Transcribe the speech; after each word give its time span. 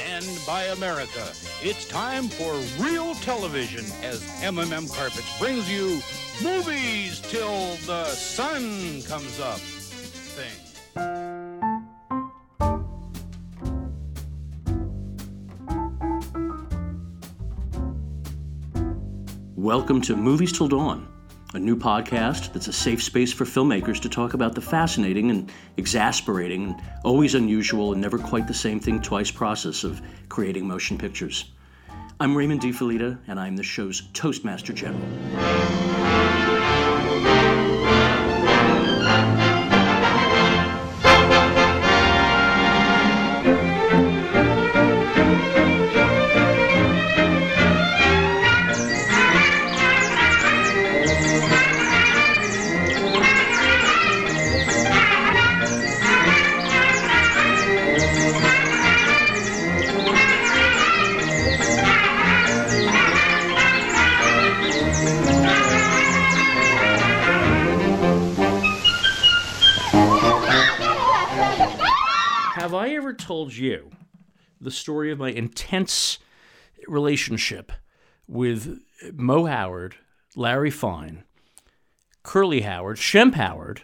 Stand 0.00 0.46
by 0.46 0.62
America. 0.72 1.30
It's 1.62 1.86
time 1.86 2.28
for 2.28 2.54
real 2.82 3.14
television 3.16 3.84
as 4.02 4.22
MMM 4.40 4.90
Carpets 4.96 5.38
brings 5.38 5.70
you 5.70 6.00
movies 6.42 7.20
till 7.20 7.76
the 7.86 8.06
sun 8.06 9.02
comes 9.02 9.38
up. 9.40 9.58
Thing. 10.38 10.56
Welcome 19.54 20.00
to 20.02 20.16
Movies 20.16 20.52
Till 20.56 20.68
Dawn, 20.68 21.08
a 21.54 21.58
new 21.58 21.76
podcast 21.76 22.52
that's 22.52 22.68
a 22.68 22.72
safe 22.72 23.02
space 23.02 23.32
for 23.32 23.44
filmmakers 23.44 24.00
to 24.00 24.08
talk 24.08 24.34
about 24.34 24.54
the 24.54 24.60
fascinating 24.60 25.30
and 25.30 25.50
exasperating 25.78 26.64
and 26.66 26.82
always 27.02 27.34
unusual 27.34 27.92
and 27.92 28.00
never 28.00 28.18
quite 28.18 28.46
the 28.46 28.54
same 28.54 28.78
thing 28.78 29.02
twice 29.02 29.30
process 29.32 29.82
of 29.82 30.00
creating 30.28 30.66
motion 30.66 30.96
pictures. 30.96 31.50
I'm 32.20 32.36
Raymond 32.36 32.60
De 32.60 32.72
Felitta, 32.72 33.18
and 33.26 33.40
I'm 33.40 33.56
the 33.56 33.64
show's 33.64 34.02
Toastmaster 34.12 34.72
General. 34.72 35.99
The 74.70 74.76
story 74.76 75.10
of 75.10 75.18
my 75.18 75.30
intense 75.32 76.20
relationship 76.86 77.72
with 78.28 78.78
Moe 79.14 79.46
Howard, 79.46 79.96
Larry 80.36 80.70
Fine, 80.70 81.24
Curly 82.22 82.60
Howard, 82.60 82.96
Shemp 82.96 83.34
Howard, 83.34 83.82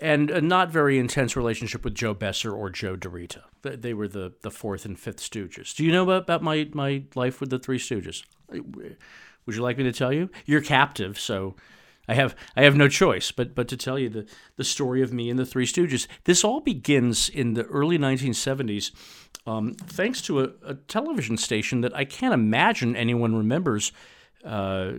and 0.00 0.28
a 0.28 0.40
not 0.40 0.70
very 0.70 0.98
intense 0.98 1.36
relationship 1.36 1.84
with 1.84 1.94
Joe 1.94 2.14
Besser 2.14 2.52
or 2.52 2.68
Joe 2.68 2.96
DeRita? 2.96 3.42
They- 3.62 3.94
were 3.94 4.08
the, 4.08 4.32
the 4.42 4.50
fourth 4.50 4.84
and 4.84 4.98
fifth 4.98 5.20
Stooges. 5.20 5.72
Do 5.76 5.84
you 5.84 5.92
know 5.92 6.02
about, 6.02 6.22
about 6.22 6.42
my, 6.42 6.68
my 6.72 7.04
life 7.14 7.40
with 7.40 7.50
the 7.50 7.60
Three 7.60 7.78
Stooges? 7.78 8.24
Would 8.50 9.54
you 9.54 9.62
like 9.62 9.78
me 9.78 9.84
to 9.84 9.92
tell 9.92 10.12
you? 10.12 10.30
You're 10.46 10.62
captive, 10.62 11.16
so 11.16 11.54
I 12.08 12.14
have 12.14 12.34
I 12.56 12.62
have 12.64 12.76
no 12.76 12.88
choice 12.88 13.32
but 13.32 13.54
but 13.54 13.68
to 13.68 13.76
tell 13.76 13.98
you 13.98 14.08
the 14.08 14.26
the 14.56 14.64
story 14.64 15.02
of 15.02 15.12
me 15.12 15.30
and 15.30 15.38
the 15.38 15.46
Three 15.46 15.66
Stooges. 15.66 16.06
This 16.24 16.44
all 16.44 16.60
begins 16.60 17.28
in 17.28 17.54
the 17.54 17.64
early 17.64 17.98
1970s, 17.98 18.90
um, 19.46 19.74
thanks 19.74 20.20
to 20.22 20.40
a, 20.40 20.50
a 20.64 20.74
television 20.74 21.36
station 21.36 21.80
that 21.82 21.94
I 21.96 22.04
can't 22.04 22.34
imagine 22.34 22.96
anyone 22.96 23.34
remembers. 23.34 23.92
Uh, 24.44 24.92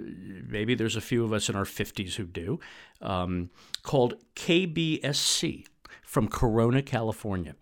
maybe 0.48 0.74
there's 0.74 0.96
a 0.96 1.02
few 1.02 1.24
of 1.24 1.32
us 1.32 1.50
in 1.50 1.56
our 1.56 1.66
50s 1.66 2.16
who 2.16 2.26
do, 2.26 2.60
um, 3.00 3.52
called 3.84 4.16
KBSC 4.36 5.66
from 6.04 6.28
Corona, 6.28 6.82
California. 6.82 7.56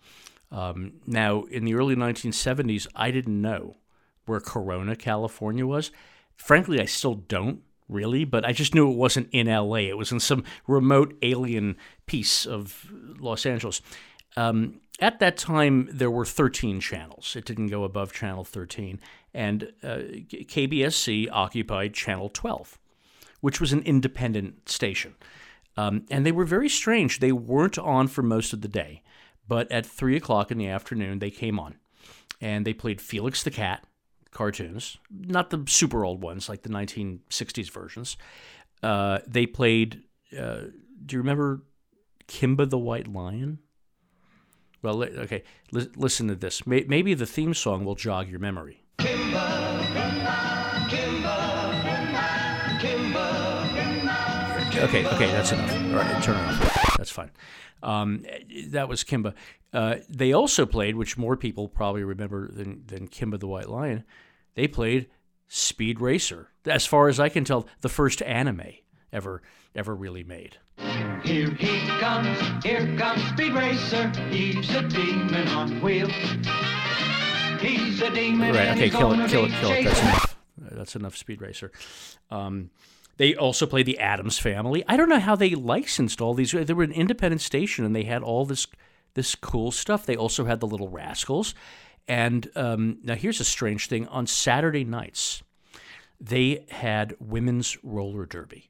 Um, 0.49 0.93
now, 1.05 1.41
in 1.43 1.65
the 1.65 1.73
early 1.73 1.95
1970s, 1.95 2.87
I 2.95 3.11
didn't 3.11 3.41
know 3.41 3.77
where 4.25 4.39
Corona, 4.39 4.95
California 4.95 5.65
was. 5.65 5.91
Frankly, 6.35 6.79
I 6.79 6.85
still 6.85 7.15
don't 7.15 7.63
really, 7.89 8.25
but 8.25 8.45
I 8.45 8.53
just 8.53 8.73
knew 8.73 8.91
it 8.91 8.97
wasn't 8.97 9.29
in 9.31 9.47
LA. 9.47 9.75
It 9.75 9.97
was 9.97 10.11
in 10.11 10.19
some 10.19 10.43
remote 10.67 11.15
alien 11.21 11.77
piece 12.05 12.45
of 12.45 12.87
Los 13.19 13.45
Angeles. 13.45 13.81
Um, 14.35 14.81
at 14.99 15.19
that 15.19 15.37
time, 15.37 15.89
there 15.91 16.11
were 16.11 16.25
13 16.25 16.79
channels. 16.79 17.35
It 17.35 17.45
didn't 17.45 17.67
go 17.67 17.83
above 17.83 18.13
channel 18.13 18.43
13. 18.43 18.99
And 19.33 19.73
uh, 19.83 19.97
KBSC 20.29 21.29
occupied 21.31 21.93
channel 21.93 22.29
12, 22.29 22.79
which 23.41 23.59
was 23.59 23.73
an 23.73 23.81
independent 23.83 24.69
station. 24.69 25.15
Um, 25.75 26.05
and 26.11 26.25
they 26.25 26.31
were 26.31 26.45
very 26.45 26.69
strange. 26.69 27.19
They 27.19 27.31
weren't 27.31 27.79
on 27.79 28.07
for 28.07 28.21
most 28.21 28.53
of 28.53 28.61
the 28.61 28.67
day, 28.67 29.01
but 29.47 29.71
at 29.71 29.85
3 29.85 30.15
o'clock 30.15 30.51
in 30.51 30.57
the 30.57 30.67
afternoon, 30.67 31.19
they 31.19 31.31
came 31.31 31.59
on. 31.59 31.75
And 32.39 32.65
they 32.65 32.73
played 32.73 33.01
Felix 33.01 33.41
the 33.41 33.51
Cat, 33.51 33.83
cartoons, 34.33 34.97
not 35.09 35.49
the 35.49 35.63
super 35.67 36.03
old 36.03 36.21
ones 36.21 36.49
like 36.49 36.63
the 36.63 36.69
1960s 36.69 37.71
versions. 37.71 38.17
Uh, 38.81 39.19
they 39.27 39.45
played. 39.45 40.03
Uh, 40.37 40.61
do 41.05 41.15
you 41.15 41.19
remember 41.19 41.63
Kimba 42.27 42.69
the 42.69 42.77
White 42.77 43.07
Lion? 43.07 43.59
Well, 44.81 45.03
okay. 45.03 45.43
Li- 45.71 45.89
listen 45.95 46.27
to 46.27 46.35
this. 46.35 46.67
May- 46.67 46.85
maybe 46.87 47.13
the 47.13 47.25
theme 47.25 47.53
song 47.53 47.85
will 47.85 47.95
jog 47.95 48.29
your 48.29 48.39
memory. 48.39 48.83
kimba 48.99 49.73
Okay, 54.75 55.05
okay, 55.05 55.27
that's 55.27 55.51
enough. 55.51 55.71
All 55.71 55.99
right, 55.99 56.23
turn 56.23 56.35
it 56.35 56.61
off. 56.61 56.92
That's 57.03 57.11
fine. 57.11 57.31
Um, 57.83 58.23
that 58.67 58.87
was 58.87 59.03
Kimba. 59.03 59.33
Uh, 59.73 59.95
they 60.07 60.31
also 60.31 60.65
played, 60.65 60.95
which 60.95 61.17
more 61.17 61.35
people 61.35 61.67
probably 61.67 62.01
remember 62.01 62.49
than, 62.49 62.81
than 62.87 63.09
Kimba 63.09 63.41
the 63.41 63.47
White 63.47 63.67
Lion, 63.67 64.05
they 64.55 64.69
played 64.69 65.09
Speed 65.49 65.99
Racer. 65.99 66.47
As 66.65 66.85
far 66.85 67.09
as 67.09 67.19
I 67.19 67.27
can 67.27 67.43
tell, 67.43 67.67
the 67.81 67.89
first 67.89 68.21
anime 68.21 68.71
ever 69.11 69.41
ever 69.75 69.93
really 69.93 70.23
made. 70.23 70.59
Here 71.25 71.49
he 71.49 71.85
comes, 71.99 72.63
here 72.63 72.95
comes 72.97 73.21
Speed 73.31 73.51
Racer. 73.51 74.07
He's 74.29 74.73
a 74.73 74.87
demon 74.87 75.49
on 75.49 75.81
wheels. 75.81 76.13
He's 77.59 78.01
a 78.01 78.11
demon. 78.11 78.55
Right. 78.55 78.69
Okay. 78.69 78.89
Kill 78.89 79.11
it. 79.11 79.29
Kill 79.29 79.43
it. 79.43 79.51
Kill 79.51 79.71
it. 79.71 79.83
That's 79.83 79.99
enough. 79.99 80.37
That's 80.57 80.95
enough. 80.95 81.17
Speed 81.17 81.41
Racer. 81.41 81.73
Um, 82.31 82.69
they 83.17 83.35
also 83.35 83.65
played 83.65 83.85
the 83.85 83.99
Addams 83.99 84.39
Family. 84.39 84.83
I 84.87 84.97
don't 84.97 85.09
know 85.09 85.19
how 85.19 85.35
they 85.35 85.51
licensed 85.51 86.21
all 86.21 86.33
these. 86.33 86.51
They 86.51 86.73
were 86.73 86.83
an 86.83 86.91
independent 86.91 87.41
station, 87.41 87.85
and 87.85 87.95
they 87.95 88.03
had 88.03 88.23
all 88.23 88.45
this 88.45 88.67
this 89.13 89.35
cool 89.35 89.71
stuff. 89.71 90.05
They 90.05 90.15
also 90.15 90.45
had 90.45 90.59
the 90.59 90.67
Little 90.67 90.89
Rascals. 90.89 91.53
And 92.07 92.49
um, 92.55 92.97
now 93.03 93.15
here's 93.15 93.39
a 93.39 93.45
strange 93.45 93.87
thing: 93.87 94.07
on 94.07 94.25
Saturday 94.25 94.83
nights, 94.83 95.43
they 96.19 96.65
had 96.69 97.15
women's 97.19 97.77
roller 97.83 98.25
derby, 98.25 98.69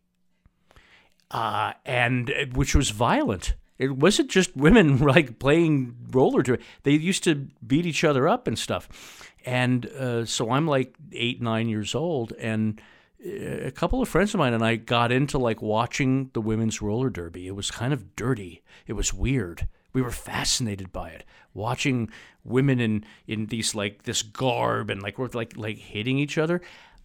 uh, 1.31 1.73
and 1.85 2.31
which 2.53 2.75
was 2.75 2.89
violent. 2.89 3.55
It 3.79 3.97
wasn't 3.97 4.29
just 4.29 4.55
women 4.55 4.97
like 5.13 5.39
playing 5.39 5.95
roller 6.11 6.41
derby. 6.41 6.63
They 6.83 6.91
used 6.91 7.23
to 7.23 7.47
beat 7.65 7.85
each 7.85 8.03
other 8.03 8.27
up 8.27 8.47
and 8.47 8.59
stuff. 8.59 9.31
And 9.45 9.85
uh, 9.87 10.25
so 10.25 10.51
I'm 10.51 10.67
like 10.67 10.95
eight, 11.11 11.41
nine 11.41 11.67
years 11.67 11.95
old, 11.95 12.33
and 12.33 12.79
uh, 12.79 12.83
a 13.25 13.72
couple 13.72 14.01
of 14.01 14.09
friends 14.09 14.34
of 14.34 14.39
mine 14.39 14.53
and 14.53 14.63
I 14.63 14.75
got 14.75 15.11
into 15.11 15.38
like 15.38 15.61
watching 15.61 16.29
the 16.34 16.41
women's 16.41 16.81
roller 16.81 17.09
derby. 17.09 17.47
It 17.47 17.56
was 17.56 17.72
kind 17.72 17.94
of 17.94 18.16
dirty. 18.16 18.61
It 18.88 18.94
was 18.94 19.13
weird. 19.13 19.67
We 19.94 20.01
were 20.01 20.11
fascinated 20.11 20.91
by 20.91 21.09
it, 21.09 21.23
watching 21.53 22.09
women 22.44 22.79
in 22.79 23.06
in 23.28 23.45
these 23.47 23.75
like 23.75 24.03
this 24.03 24.23
garb 24.23 24.89
and 24.89 25.01
like 25.01 25.17
we're 25.17 25.29
like 25.34 25.56
like 25.56 25.78
hitting 25.78 26.17
each 26.17 26.38
other. 26.38 26.61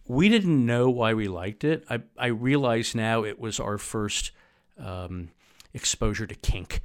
We 0.07 0.27
didn't 0.27 0.65
know 0.65 0.89
why 0.89 1.13
we 1.13 1.27
liked 1.27 1.63
it. 1.63 1.85
I 1.89 2.01
I 2.17 2.27
realize 2.27 2.95
now 2.95 3.23
it 3.23 3.39
was 3.39 3.59
our 3.59 3.77
first 3.77 4.31
um, 4.77 5.29
exposure 5.73 6.25
to 6.25 6.35
kink, 6.35 6.81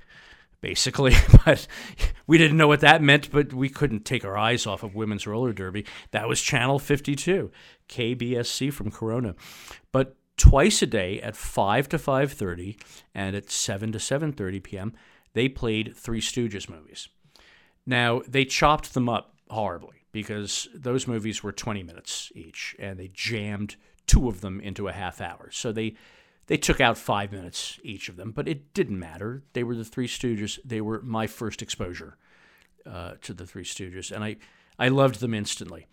basically. 0.65 1.13
but 1.45 1.67
we 2.27 2.39
didn't 2.39 2.57
know 2.57 2.67
what 2.67 2.81
that 2.81 3.03
meant. 3.03 3.31
But 3.31 3.53
we 3.53 3.69
couldn't 3.69 4.07
take 4.07 4.25
our 4.25 4.37
eyes 4.37 4.67
off 4.67 4.83
of 4.83 4.95
women's 4.95 5.27
roller 5.27 5.53
derby. 5.53 5.85
That 6.11 6.27
was 6.27 6.41
Channel 6.41 6.79
52, 6.79 7.53
KBSC 7.91 8.73
from 8.73 8.91
Corona. 8.91 9.35
But 9.93 10.17
twice 10.39 10.81
a 10.81 10.87
day 10.87 11.21
at 11.21 11.37
5 11.37 11.91
to 11.91 11.99
5:30 11.99 12.81
and 13.15 13.37
at 13.37 13.51
7 13.51 13.93
to 13.93 13.99
7:30 13.99 14.63
p.m. 14.63 14.95
they 15.35 15.51
played 15.51 15.95
Three 15.95 16.23
Stooges 16.23 16.71
movies. 16.71 17.09
Now, 17.85 18.23
they 18.27 18.47
chopped 18.47 18.95
them 18.95 19.11
up 19.11 19.35
horribly 19.51 20.07
because 20.13 20.67
those 20.75 21.07
movies 21.07 21.43
were 21.43 21.53
20 21.53 21.83
minutes 21.83 22.33
each 22.35 22.75
and 22.79 22.99
they 22.99 23.11
jammed 23.13 23.77
two 24.07 24.29
of 24.29 24.41
them 24.41 24.61
into 24.61 24.89
a 24.89 24.93
half 24.93 25.21
hour. 25.21 25.51
So 25.53 25.73
they 25.73 25.95
they 26.47 26.57
took 26.57 26.81
out 26.81 26.99
5 26.99 27.33
minutes 27.33 27.79
each 27.83 28.09
of 28.09 28.17
them, 28.17 28.33
but 28.33 28.49
it 28.49 28.75
didn't 28.75 28.99
matter. 28.99 29.43
They 29.53 29.65
were 29.65 29.75
the 29.75 29.85
Three 29.85 30.09
Stooges. 30.09 30.59
They 30.65 30.81
were 30.81 31.01
my 31.03 31.27
first 31.27 31.63
exposure 31.63 32.17
uh, 32.87 33.15
to 33.23 33.33
the 33.33 33.47
Three 33.47 33.65
Stooges 33.65 34.11
and 34.11 34.23
I 34.23 34.37
I 34.79 34.89
loved 34.89 35.21
them 35.21 35.35
instantly. 35.35 35.87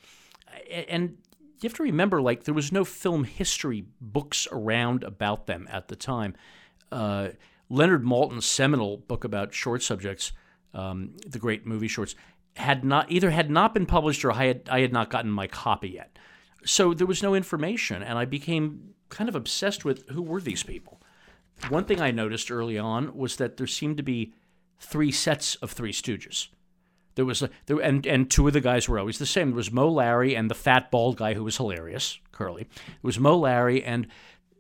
And 0.72 1.18
you 1.62 1.70
have 1.70 1.76
to 1.76 1.84
remember, 1.84 2.22
like, 2.22 2.44
there 2.44 2.54
was 2.54 2.72
no 2.72 2.84
film 2.84 3.24
history 3.24 3.86
books 4.00 4.48
around 4.52 5.04
about 5.04 5.46
them 5.46 5.68
at 5.72 5.88
the 5.88 5.96
time. 5.96 6.36
Uh, 6.92 7.30
Leonard 7.70 8.04
Maltin's 8.04 8.46
seminal 8.46 8.98
book 8.98 9.24
about 9.24 9.54
short 9.54 9.84
subjects, 9.84 10.32
um, 10.74 11.16
the 11.26 11.40
great 11.40 11.66
movie 11.66 11.88
shorts, 11.88 12.16
had 12.58 12.84
not 12.84 13.10
either 13.10 13.30
had 13.30 13.50
not 13.50 13.74
been 13.74 13.86
published 13.86 14.26
or 14.26 14.32
I 14.32 14.46
had 14.48 14.68
I 14.70 14.82
had 14.82 14.92
not 14.92 15.10
gotten 15.10 15.32
my 15.32 15.48
copy 15.48 15.90
yet. 15.90 16.18
So 16.66 16.94
there 16.94 17.08
was 17.08 17.24
no 17.24 17.34
information, 17.34 18.04
and 18.04 18.18
I 18.18 18.26
became 18.26 18.94
kind 19.12 19.30
of 19.30 19.36
obsessed 19.36 19.86
with 19.86 20.10
who 20.10 20.22
were 20.24 20.42
these 20.42 20.64
people. 20.64 21.00
One 21.70 21.86
thing 21.86 22.02
I 22.02 22.10
noticed 22.10 22.50
early 22.50 22.80
on 22.80 23.16
was 23.16 23.36
that 23.36 23.58
there 23.58 23.68
seemed 23.68 23.98
to 23.98 24.04
be 24.04 24.34
three 24.80 25.12
sets 25.12 25.56
of 25.56 25.72
Three 25.72 25.92
Stooges. 25.92 26.48
There 27.16 27.26
was 27.26 27.44
there, 27.66 27.80
and 27.80 28.06
and 28.08 28.32
two 28.32 28.48
of 28.48 28.54
the 28.54 28.62
guys 28.62 28.88
were 28.88 28.98
always 28.98 29.20
the 29.20 29.26
same. 29.26 29.50
There 29.50 29.58
was 29.58 29.72
Moe 29.72 29.92
Larry 29.92 30.36
and 30.36 30.50
the 30.50 30.56
fat 30.56 30.90
bald 30.90 31.18
guy 31.18 31.34
who 31.34 31.44
was 31.44 31.58
hilarious, 31.58 32.18
Curly. 32.32 32.64
It 32.64 33.04
was 33.04 33.20
Moe 33.20 33.38
Larry 33.38 33.84
and 33.84 34.08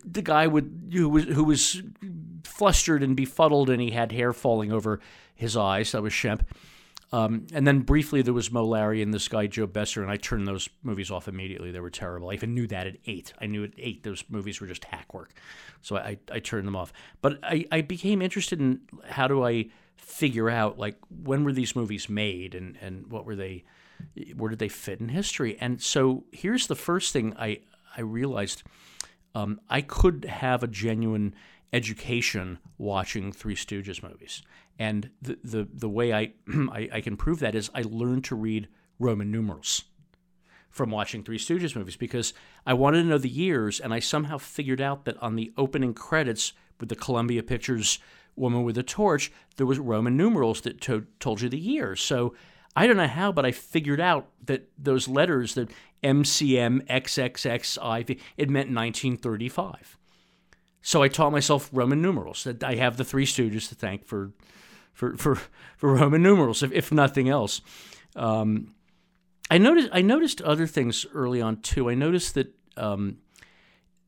the 0.03 0.21
guy 0.21 0.47
with 0.47 0.93
who 0.93 1.09
was 1.09 1.23
who 1.25 1.43
was 1.45 1.81
flustered 2.43 3.03
and 3.03 3.15
befuddled 3.15 3.69
and 3.69 3.81
he 3.81 3.91
had 3.91 4.11
hair 4.11 4.33
falling 4.33 4.71
over 4.71 4.99
his 5.33 5.55
eyes. 5.55 5.93
That 5.93 6.03
was 6.03 6.13
Shemp. 6.13 6.41
Um, 7.13 7.47
and 7.53 7.67
then 7.67 7.79
briefly 7.79 8.21
there 8.21 8.33
was 8.33 8.51
Moe 8.51 8.65
Larry 8.65 9.01
and 9.01 9.13
this 9.13 9.27
guy 9.27 9.47
Joe 9.47 9.67
Besser, 9.67 10.01
and 10.01 10.09
I 10.09 10.15
turned 10.15 10.47
those 10.47 10.69
movies 10.81 11.11
off 11.11 11.27
immediately. 11.27 11.71
They 11.71 11.81
were 11.81 11.89
terrible. 11.89 12.29
I 12.29 12.33
even 12.33 12.53
knew 12.53 12.67
that 12.67 12.87
at 12.87 12.97
eight. 13.05 13.33
I 13.41 13.47
knew 13.47 13.63
at 13.65 13.71
eight 13.77 14.03
those 14.03 14.23
movies 14.29 14.61
were 14.61 14.67
just 14.67 14.85
hack 14.85 15.13
work, 15.13 15.33
so 15.81 15.97
I, 15.97 16.17
I 16.31 16.39
turned 16.39 16.67
them 16.67 16.75
off. 16.75 16.93
But 17.21 17.39
I, 17.43 17.65
I 17.71 17.81
became 17.81 18.21
interested 18.21 18.61
in 18.61 18.81
how 19.09 19.27
do 19.27 19.43
I 19.43 19.69
figure 19.97 20.49
out 20.49 20.79
like 20.79 20.97
when 21.23 21.43
were 21.43 21.53
these 21.53 21.75
movies 21.75 22.09
made 22.09 22.55
and 22.55 22.77
and 22.81 23.11
what 23.11 23.25
were 23.25 23.35
they, 23.35 23.65
where 24.35 24.49
did 24.49 24.59
they 24.59 24.69
fit 24.69 25.01
in 25.01 25.09
history? 25.09 25.57
And 25.59 25.81
so 25.81 26.23
here's 26.31 26.67
the 26.67 26.75
first 26.75 27.11
thing 27.11 27.35
I 27.37 27.59
I 27.95 28.01
realized. 28.01 28.63
Um, 29.33 29.61
I 29.69 29.79
could 29.79 30.25
have 30.25 30.61
a 30.61 30.67
genuine 30.67 31.33
education 31.73 32.59
watching 32.77 33.31
Three 33.31 33.55
Stooges 33.55 34.03
movies. 34.03 34.41
And 34.77 35.09
the, 35.21 35.37
the, 35.43 35.67
the 35.71 35.89
way 35.89 36.13
I, 36.13 36.33
I, 36.71 36.89
I 36.93 37.01
can 37.01 37.17
prove 37.17 37.39
that 37.39 37.55
is 37.55 37.69
I 37.73 37.83
learned 37.83 38.25
to 38.25 38.35
read 38.35 38.67
Roman 38.99 39.31
numerals 39.31 39.83
from 40.69 40.89
watching 40.89 41.23
Three 41.23 41.37
Stooges 41.37 41.75
movies 41.75 41.97
because 41.97 42.33
I 42.65 42.73
wanted 42.73 43.03
to 43.03 43.09
know 43.09 43.17
the 43.17 43.29
years, 43.29 43.79
and 43.79 43.93
I 43.93 43.99
somehow 43.99 44.37
figured 44.37 44.81
out 44.81 45.05
that 45.05 45.21
on 45.21 45.35
the 45.35 45.51
opening 45.57 45.93
credits 45.93 46.53
with 46.79 46.89
the 46.89 46.95
Columbia 46.95 47.43
Pictures 47.43 47.99
Woman 48.35 48.63
with 48.63 48.77
a 48.77 48.83
Torch, 48.83 49.31
there 49.57 49.65
was 49.65 49.79
Roman 49.79 50.15
numerals 50.15 50.61
that 50.61 50.79
to- 50.81 51.07
told 51.19 51.41
you 51.41 51.49
the 51.49 51.59
years. 51.59 52.01
So 52.01 52.33
I 52.75 52.87
don't 52.87 52.97
know 52.97 53.07
how, 53.07 53.31
but 53.31 53.45
I 53.45 53.51
figured 53.51 53.99
out 53.99 54.29
that 54.45 54.69
those 54.77 55.07
letters, 55.07 55.55
that 55.55 55.69
MCM, 56.03 56.87
XXXIV, 56.87 58.19
it 58.37 58.49
meant 58.49 58.73
1935. 58.73 59.97
So 60.81 61.03
I 61.03 61.07
taught 61.07 61.31
myself 61.31 61.69
Roman 61.71 62.01
numerals. 62.01 62.43
That 62.43 62.63
I 62.63 62.75
have 62.75 62.97
the 62.97 63.03
Three 63.03 63.25
Stooges 63.25 63.69
to 63.69 63.75
thank 63.75 64.05
for 64.05 64.31
for 64.93 65.15
for, 65.17 65.35
for 65.77 65.93
Roman 65.93 66.23
numerals, 66.23 66.63
if, 66.63 66.71
if 66.71 66.91
nothing 66.91 67.29
else. 67.29 67.61
Um, 68.15 68.75
I 69.49 69.57
noticed 69.57 69.89
I 69.91 70.01
noticed 70.01 70.41
other 70.41 70.67
things 70.67 71.05
early 71.13 71.41
on 71.41 71.57
too. 71.57 71.89
I 71.89 71.93
noticed 71.93 72.35
that 72.35 72.55
um, 72.77 73.17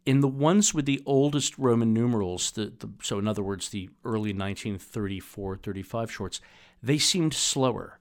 in 0.06 0.22
the 0.22 0.28
ones 0.28 0.74
with 0.74 0.86
the 0.86 1.02
oldest 1.06 1.58
Roman 1.58 1.94
numerals, 1.94 2.52
the, 2.52 2.74
the, 2.80 2.90
so 3.02 3.20
in 3.20 3.28
other 3.28 3.44
words, 3.44 3.70
the 3.70 3.90
early 4.04 4.34
1934, 4.34 5.58
35 5.58 6.12
shorts, 6.12 6.42
they 6.82 6.98
seemed 6.98 7.34
slower. 7.34 8.00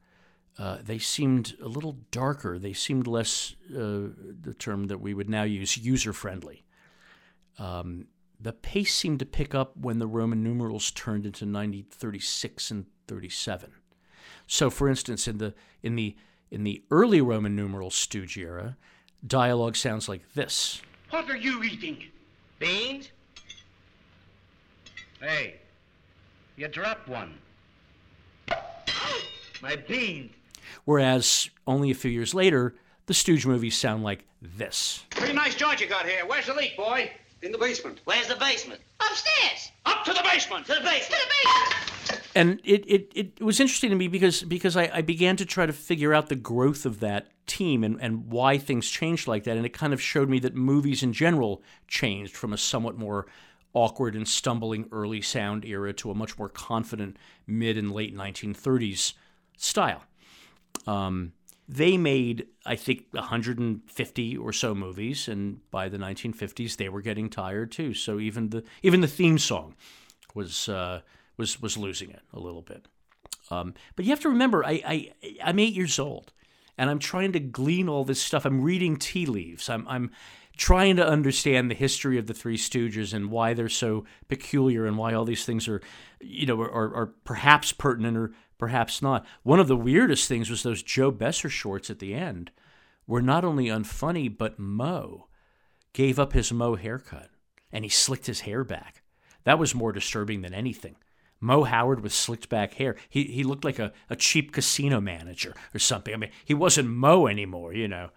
Uh, 0.59 0.79
they 0.83 0.99
seemed 0.99 1.55
a 1.63 1.69
little 1.69 1.97
darker. 2.11 2.59
They 2.59 2.73
seemed 2.73 3.07
less, 3.07 3.55
uh, 3.71 4.11
the 4.41 4.55
term 4.59 4.89
that 4.89 5.01
we 5.01 5.15
would 5.15 5.31
now 5.31 5.45
use, 5.45 5.77
user 5.79 6.13
friendly. 6.13 6.65
Um, 7.59 8.07
the 8.43 8.53
pace 8.53 8.93
seemed 8.95 9.21
to 9.21 9.27
pick 9.27 9.55
up 9.55 9.77
when 9.77 9.99
the 9.99 10.07
Roman 10.07 10.43
numerals 10.43 10.91
turned 10.91 11.25
into 11.25 11.45
1936 11.45 12.71
and 12.73 12.87
37. 13.07 13.71
So, 14.47 14.69
for 14.69 14.89
instance, 14.89 15.29
in 15.29 15.39
the 15.39 15.55
in 15.83 15.95
the 15.95 16.17
in 16.51 16.65
the 16.65 16.83
early 16.91 17.21
Roman 17.21 17.55
numeral 17.55 17.91
stooge 17.91 18.37
era, 18.37 18.77
dialogue 19.27 19.77
sounds 19.77 20.09
like 20.09 20.35
this. 20.35 20.83
What 21.11 21.31
are 21.31 21.37
you 21.37 21.63
eating? 21.63 22.05
Beans? 22.59 23.11
Hey, 25.21 25.57
you 26.57 26.67
dropped 26.69 27.09
one. 27.09 27.39
My 29.63 29.77
beans. 29.77 30.33
Whereas 30.85 31.49
only 31.67 31.93
a 31.93 31.95
few 31.95 32.11
years 32.11 32.35
later, 32.35 32.75
the 33.07 33.15
Stooge 33.15 33.47
movies 33.47 33.77
sound 33.77 34.03
like 34.03 34.25
this. 34.41 35.05
Pretty 35.11 35.33
nice 35.33 35.55
joint 35.55 35.81
you 35.81 35.87
got 35.87 36.09
here. 36.09 36.27
Where's 36.27 36.47
the 36.47 36.55
leak, 36.55 36.77
boy? 36.77 37.13
In 37.43 37.51
the 37.51 37.59
basement. 37.59 38.01
Where's 38.05 38.29
the 38.29 38.37
basement? 38.37 38.81
Upstairs. 39.01 39.73
Up 39.85 40.05
to 40.05 40.13
the 40.13 40.23
basement. 40.23 40.67
To 40.67 40.75
the 40.75 40.81
basement. 40.81 41.21
To 41.21 41.29
the 41.29 41.33
basement. 41.45 42.29
And 42.35 42.61
it, 42.65 42.85
it, 42.87 43.13
it 43.15 43.43
was 43.43 43.61
interesting 43.61 43.91
to 43.91 43.97
me 43.97 44.09
because 44.09 44.43
because 44.43 44.77
I, 44.77 44.91
I 44.95 45.03
began 45.03 45.37
to 45.37 45.45
try 45.45 45.67
to 45.67 45.73
figure 45.73 46.15
out 46.15 46.29
the 46.29 46.37
growth 46.37 46.87
of 46.87 47.01
that 47.01 47.29
team 47.47 47.85
and, 47.85 48.01
and 48.01 48.29
why 48.31 48.59
things 48.59 48.89
changed 48.89 49.27
like 49.27 49.45
that. 49.45 49.57
And 49.57 49.67
it 49.67 49.73
kind 49.73 49.93
of 49.93 50.01
showed 50.01 50.29
me 50.29 50.39
that 50.41 50.55
movies 50.55 51.03
in 51.03 51.13
general 51.13 51.63
changed 51.89 52.37
from 52.37 52.53
a 52.53 52.59
somewhat 52.59 52.97
more 52.97 53.27
awkward 53.75 54.15
and 54.15 54.29
stumbling 54.29 54.89
early 54.93 55.21
sound 55.21 55.65
era 55.65 55.93
to 55.95 56.11
a 56.11 56.15
much 56.15 56.39
more 56.39 56.49
confident 56.49 57.17
mid 57.47 57.77
and 57.77 57.93
late 57.93 58.17
1930s 58.17 59.15
style. 59.57 60.05
Um, 60.87 61.33
they 61.69 61.97
made, 61.97 62.47
I 62.67 62.77
think, 62.77 63.07
150 63.13 64.37
or 64.37 64.53
so 64.53 64.75
movies, 64.75 65.29
and 65.29 65.61
by 65.71 65.89
the 65.89 65.99
1950s, 65.99 66.77
they 66.77 66.89
were 66.89 67.03
getting 67.03 67.31
tired 67.31 67.73
too. 67.73 67.95
So 67.95 68.19
even 68.19 68.51
the 68.51 68.65
even 68.83 69.01
the 69.01 69.09
theme 69.09 69.39
song 69.39 69.77
was 70.35 70.69
uh, 70.69 71.01
was 71.37 71.61
was 71.63 71.77
losing 71.77 72.11
it 72.11 72.23
a 72.33 72.41
little 72.41 72.63
bit. 72.63 72.87
Um, 73.51 73.75
but 73.97 74.05
you 74.05 74.11
have 74.11 74.21
to 74.21 74.29
remember, 74.29 74.65
I, 74.65 74.83
I 74.87 75.13
I'm 75.43 75.59
eight 75.59 75.75
years 75.75 75.99
old, 75.99 76.33
and 76.79 76.91
I'm 76.91 76.99
trying 76.99 77.33
to 77.33 77.41
glean 77.41 77.89
all 77.89 78.05
this 78.05 78.21
stuff. 78.21 78.45
I'm 78.45 78.63
reading 78.63 78.97
tea 78.97 79.27
leaves. 79.27 79.69
I'm 79.69 79.87
I'm 79.89 80.11
trying 80.57 80.97
to 80.97 81.07
understand 81.07 81.71
the 81.71 81.75
history 81.75 82.19
of 82.19 82.27
the 82.27 82.35
Three 82.35 82.57
Stooges 82.57 83.15
and 83.15 83.31
why 83.31 83.55
they're 83.55 83.69
so 83.69 84.05
peculiar 84.29 84.85
and 84.87 84.99
why 84.99 85.15
all 85.15 85.25
these 85.25 85.45
things 85.45 85.67
are, 85.67 85.81
you 86.21 86.47
know, 86.47 86.61
are, 86.61 86.95
are 86.95 87.07
perhaps 87.25 87.73
pertinent 87.73 88.17
or 88.17 88.33
perhaps 88.63 89.03
not. 89.03 89.27
One 89.43 89.59
of 89.59 89.67
the 89.67 89.77
weirdest 89.77 90.29
things 90.29 90.49
was 90.49 90.63
those 90.63 90.85
Joe 90.85 91.11
Besser 91.11 91.49
shorts 91.49 91.91
at 91.91 91.99
the 91.99 92.15
end 92.15 92.53
were 93.09 93.21
not 93.21 93.45
only 93.45 93.67
unfunny, 93.67 94.29
but 94.29 94.57
Moe 94.57 95.27
gave 95.93 96.17
up 96.17 96.33
his 96.33 96.53
Moe 96.53 96.77
haircut 96.77 97.31
and 97.73 97.85
he 97.85 97.89
slicked 97.89 98.27
his 98.27 98.43
hair 98.43 98.63
back. 98.63 99.03
That 99.43 99.59
was 99.59 99.75
more 99.75 99.91
disturbing 99.91 100.43
than 100.43 100.55
anything. 100.55 100.95
Moe 101.41 101.65
Howard 101.65 102.05
with 102.05 102.13
slicked 102.13 102.49
back 102.49 102.75
hair. 102.75 102.95
He, 103.09 103.25
he 103.25 103.43
looked 103.43 103.65
like 103.65 103.81
a, 103.81 103.93
a 104.09 104.15
cheap 104.15 104.53
casino 104.53 105.01
manager 105.01 105.55
or 105.75 105.81
something. 105.81 106.15
I 106.15 106.17
mean, 106.17 106.31
he 106.45 106.55
wasn't 106.55 106.89
Moe 106.89 107.27
anymore, 107.27 107.75
you 107.75 107.89
know. 107.89 108.11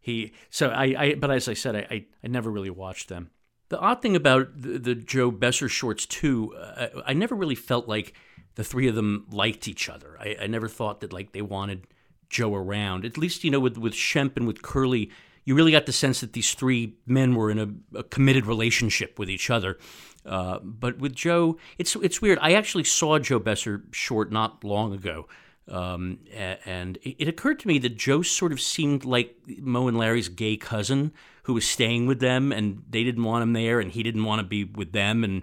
He 0.00 0.32
so 0.48 0.68
I, 0.68 0.94
I 0.96 1.14
but 1.16 1.32
as 1.32 1.48
I 1.48 1.54
said, 1.54 1.74
I, 1.74 1.86
I, 1.90 2.04
I 2.22 2.28
never 2.28 2.52
really 2.52 2.70
watched 2.70 3.08
them. 3.08 3.30
The 3.68 3.80
odd 3.80 4.00
thing 4.00 4.14
about 4.14 4.62
the, 4.62 4.78
the 4.78 4.94
Joe 4.94 5.32
Besser 5.32 5.68
shorts 5.68 6.06
too, 6.06 6.54
uh, 6.54 7.02
I 7.04 7.14
never 7.14 7.34
really 7.34 7.56
felt 7.56 7.88
like 7.88 8.14
the 8.58 8.64
three 8.64 8.88
of 8.88 8.96
them 8.96 9.24
liked 9.30 9.68
each 9.68 9.88
other. 9.88 10.18
I, 10.18 10.36
I 10.42 10.46
never 10.48 10.66
thought 10.66 10.98
that 11.00 11.12
like 11.12 11.30
they 11.30 11.42
wanted 11.42 11.86
Joe 12.28 12.56
around. 12.56 13.04
At 13.04 13.16
least 13.16 13.44
you 13.44 13.52
know 13.52 13.60
with 13.60 13.78
with 13.78 13.92
Shemp 13.92 14.36
and 14.36 14.48
with 14.48 14.62
Curly, 14.62 15.12
you 15.44 15.54
really 15.54 15.70
got 15.70 15.86
the 15.86 15.92
sense 15.92 16.20
that 16.22 16.32
these 16.32 16.52
three 16.54 16.94
men 17.06 17.36
were 17.36 17.52
in 17.52 17.60
a, 17.60 17.98
a 18.00 18.02
committed 18.02 18.46
relationship 18.46 19.16
with 19.16 19.30
each 19.30 19.48
other. 19.48 19.78
Uh, 20.26 20.58
but 20.58 20.98
with 20.98 21.14
Joe, 21.14 21.56
it's 21.78 21.94
it's 21.96 22.20
weird. 22.20 22.40
I 22.42 22.54
actually 22.54 22.82
saw 22.82 23.20
Joe 23.20 23.38
Besser 23.38 23.84
short 23.92 24.32
not 24.32 24.64
long 24.64 24.92
ago. 24.92 25.28
Um, 25.68 26.18
and 26.34 26.98
it 27.02 27.28
occurred 27.28 27.60
to 27.60 27.68
me 27.68 27.78
that 27.78 27.96
Joe 27.96 28.22
sort 28.22 28.50
of 28.50 28.60
seemed 28.60 29.04
like 29.04 29.36
Moe 29.60 29.86
and 29.86 29.98
Larry's 29.98 30.30
gay 30.30 30.56
cousin 30.56 31.12
who 31.44 31.54
was 31.54 31.68
staying 31.68 32.06
with 32.06 32.18
them, 32.18 32.50
and 32.50 32.82
they 32.90 33.04
didn't 33.04 33.22
want 33.22 33.44
him 33.44 33.52
there, 33.52 33.78
and 33.78 33.92
he 33.92 34.02
didn't 34.02 34.24
want 34.24 34.40
to 34.40 34.44
be 34.44 34.64
with 34.64 34.90
them, 34.90 35.22
and 35.22 35.42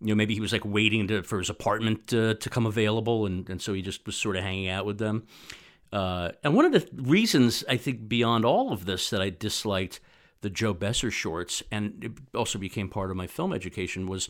you 0.00 0.08
know 0.08 0.14
maybe 0.14 0.34
he 0.34 0.40
was 0.40 0.52
like 0.52 0.64
waiting 0.64 1.06
to, 1.08 1.22
for 1.22 1.38
his 1.38 1.50
apartment 1.50 2.12
uh, 2.12 2.34
to 2.34 2.50
come 2.50 2.66
available 2.66 3.26
and, 3.26 3.48
and 3.48 3.60
so 3.60 3.72
he 3.72 3.82
just 3.82 4.04
was 4.06 4.16
sort 4.16 4.36
of 4.36 4.42
hanging 4.42 4.68
out 4.68 4.86
with 4.86 4.98
them 4.98 5.26
uh, 5.92 6.30
and 6.42 6.54
one 6.54 6.64
of 6.64 6.72
the 6.72 6.86
reasons 7.02 7.64
i 7.68 7.76
think 7.76 8.08
beyond 8.08 8.44
all 8.44 8.72
of 8.72 8.84
this 8.86 9.10
that 9.10 9.20
i 9.20 9.30
disliked 9.30 10.00
the 10.40 10.50
joe 10.50 10.72
besser 10.72 11.10
shorts 11.10 11.62
and 11.70 12.02
it 12.02 12.12
also 12.34 12.58
became 12.58 12.88
part 12.88 13.10
of 13.10 13.16
my 13.16 13.26
film 13.26 13.52
education 13.52 14.06
was 14.06 14.28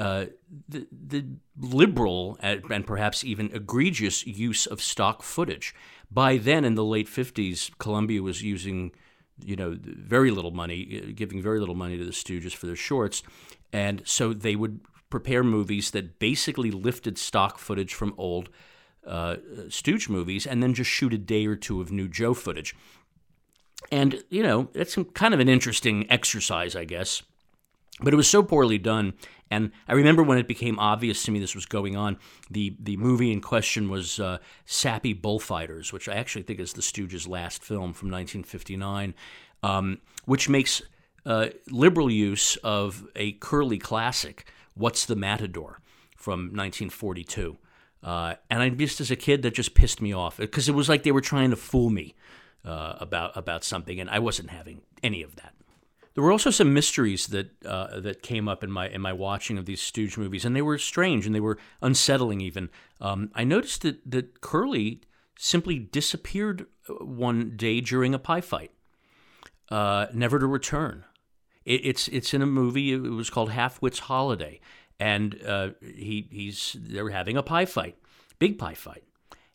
uh, 0.00 0.26
the, 0.68 0.86
the 0.90 1.24
liberal 1.60 2.36
and 2.40 2.86
perhaps 2.86 3.22
even 3.22 3.50
egregious 3.54 4.26
use 4.26 4.66
of 4.66 4.80
stock 4.80 5.22
footage. 5.22 5.74
By 6.10 6.38
then, 6.38 6.64
in 6.64 6.74
the 6.74 6.84
late 6.84 7.06
50s, 7.06 7.70
Columbia 7.78 8.20
was 8.22 8.42
using 8.42 8.92
you 9.44 9.56
know, 9.56 9.76
very 9.80 10.30
little 10.30 10.50
money, 10.50 11.12
giving 11.14 11.42
very 11.42 11.58
little 11.58 11.74
money 11.74 11.96
to 11.98 12.04
the 12.04 12.12
Stooges 12.12 12.54
for 12.54 12.66
their 12.66 12.76
shorts. 12.76 13.22
And 13.72 14.02
so 14.04 14.32
they 14.32 14.56
would 14.56 14.80
prepare 15.12 15.44
movies 15.44 15.90
that 15.90 16.18
basically 16.18 16.70
lifted 16.70 17.18
stock 17.18 17.58
footage 17.58 17.92
from 17.92 18.14
old 18.16 18.48
uh, 19.06 19.36
Stooge 19.68 20.08
movies 20.08 20.46
and 20.46 20.62
then 20.62 20.72
just 20.72 20.90
shoot 20.90 21.12
a 21.12 21.18
day 21.18 21.44
or 21.46 21.54
two 21.54 21.82
of 21.82 21.92
new 21.92 22.08
Joe 22.08 22.32
footage. 22.32 22.74
And, 23.90 24.24
you 24.30 24.42
know, 24.42 24.70
that's 24.72 24.96
kind 25.12 25.34
of 25.34 25.40
an 25.40 25.50
interesting 25.50 26.10
exercise, 26.10 26.74
I 26.74 26.84
guess. 26.86 27.22
But 28.00 28.14
it 28.14 28.16
was 28.16 28.28
so 28.28 28.42
poorly 28.42 28.78
done 28.78 29.12
And 29.52 29.70
I 29.86 29.92
remember 29.92 30.22
when 30.22 30.38
it 30.38 30.48
became 30.48 30.78
obvious 30.78 31.24
to 31.24 31.30
me 31.30 31.38
this 31.38 31.54
was 31.54 31.66
going 31.66 31.94
on. 31.94 32.16
The 32.50 32.74
the 32.80 32.96
movie 32.96 33.30
in 33.30 33.42
question 33.42 33.90
was 33.90 34.18
uh, 34.18 34.38
Sappy 34.64 35.12
Bullfighters, 35.12 35.92
which 35.92 36.08
I 36.08 36.14
actually 36.14 36.44
think 36.44 36.58
is 36.58 36.72
the 36.72 36.80
Stooges' 36.80 37.28
last 37.28 37.62
film 37.62 37.92
from 37.92 38.10
1959, 38.10 39.14
um, 39.62 39.98
which 40.24 40.48
makes 40.48 40.80
uh, 41.26 41.48
liberal 41.70 42.10
use 42.10 42.56
of 42.64 43.06
a 43.14 43.32
Curly 43.32 43.78
classic, 43.78 44.46
"What's 44.74 45.06
the 45.06 45.16
Matador," 45.16 45.80
from 46.16 46.40
1942. 46.54 47.58
Uh, 48.02 48.34
and 48.50 48.62
I 48.62 48.68
just 48.70 49.00
as 49.00 49.10
a 49.10 49.16
kid 49.16 49.42
that 49.42 49.54
just 49.54 49.74
pissed 49.74 50.02
me 50.02 50.12
off 50.12 50.38
because 50.38 50.68
it 50.68 50.74
was 50.74 50.88
like 50.88 51.04
they 51.04 51.12
were 51.12 51.20
trying 51.20 51.50
to 51.50 51.56
fool 51.56 51.88
me 51.88 52.14
uh, 52.64 52.96
about 52.98 53.36
about 53.36 53.64
something, 53.64 54.00
and 54.00 54.10
I 54.10 54.18
wasn't 54.18 54.50
having 54.50 54.82
any 55.02 55.22
of 55.22 55.36
that. 55.36 55.54
There 56.14 56.22
were 56.22 56.32
also 56.32 56.50
some 56.50 56.74
mysteries 56.74 57.28
that 57.28 57.64
uh, 57.64 58.00
that 58.00 58.22
came 58.22 58.48
up 58.48 58.62
in 58.62 58.70
my 58.70 58.88
in 58.88 59.00
my 59.00 59.12
watching 59.12 59.56
of 59.56 59.66
these 59.66 59.80
Stooge 59.80 60.18
movies, 60.18 60.44
and 60.44 60.54
they 60.54 60.62
were 60.62 60.78
strange 60.78 61.26
and 61.26 61.34
they 61.34 61.40
were 61.40 61.58
unsettling. 61.80 62.40
Even 62.40 62.70
um, 63.00 63.30
I 63.34 63.44
noticed 63.44 63.82
that 63.82 63.98
that 64.10 64.40
Curly 64.40 65.00
simply 65.38 65.78
disappeared 65.78 66.66
uh, 66.88 67.04
one 67.04 67.56
day 67.56 67.80
during 67.80 68.14
a 68.14 68.18
pie 68.18 68.42
fight, 68.42 68.72
uh, 69.70 70.06
never 70.12 70.38
to 70.38 70.46
return. 70.46 71.04
It, 71.64 71.80
it's 71.84 72.08
it's 72.08 72.34
in 72.34 72.42
a 72.42 72.46
movie. 72.46 72.92
It 72.92 73.02
was 73.02 73.30
called 73.30 73.50
Half-Wit's 73.50 74.00
Holiday, 74.00 74.60
and 74.98 75.40
uh, 75.46 75.70
he 75.80 76.28
he's 76.30 76.76
they're 76.78 77.10
having 77.10 77.36
a 77.36 77.42
pie 77.42 77.66
fight, 77.66 77.96
big 78.38 78.58
pie 78.58 78.74
fight. 78.74 79.04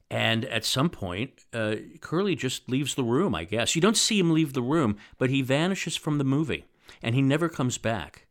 And 0.09 0.45
at 0.45 0.63
some 0.63 0.89
point, 0.89 1.43
uh, 1.51 1.75
Curly 1.99 2.35
just 2.35 2.69
leaves 2.69 2.95
the 2.95 3.03
room, 3.03 3.35
I 3.35 3.43
guess. 3.43 3.75
You 3.75 3.81
don't 3.81 3.97
see 3.97 4.17
him 4.17 4.31
leave 4.31 4.53
the 4.53 4.61
room, 4.61 4.95
but 5.17 5.29
he 5.29 5.41
vanishes 5.41 5.97
from 5.97 6.17
the 6.17 6.23
movie 6.23 6.63
and 7.01 7.15
he 7.15 7.21
never 7.21 7.49
comes 7.49 7.77
back. 7.77 8.27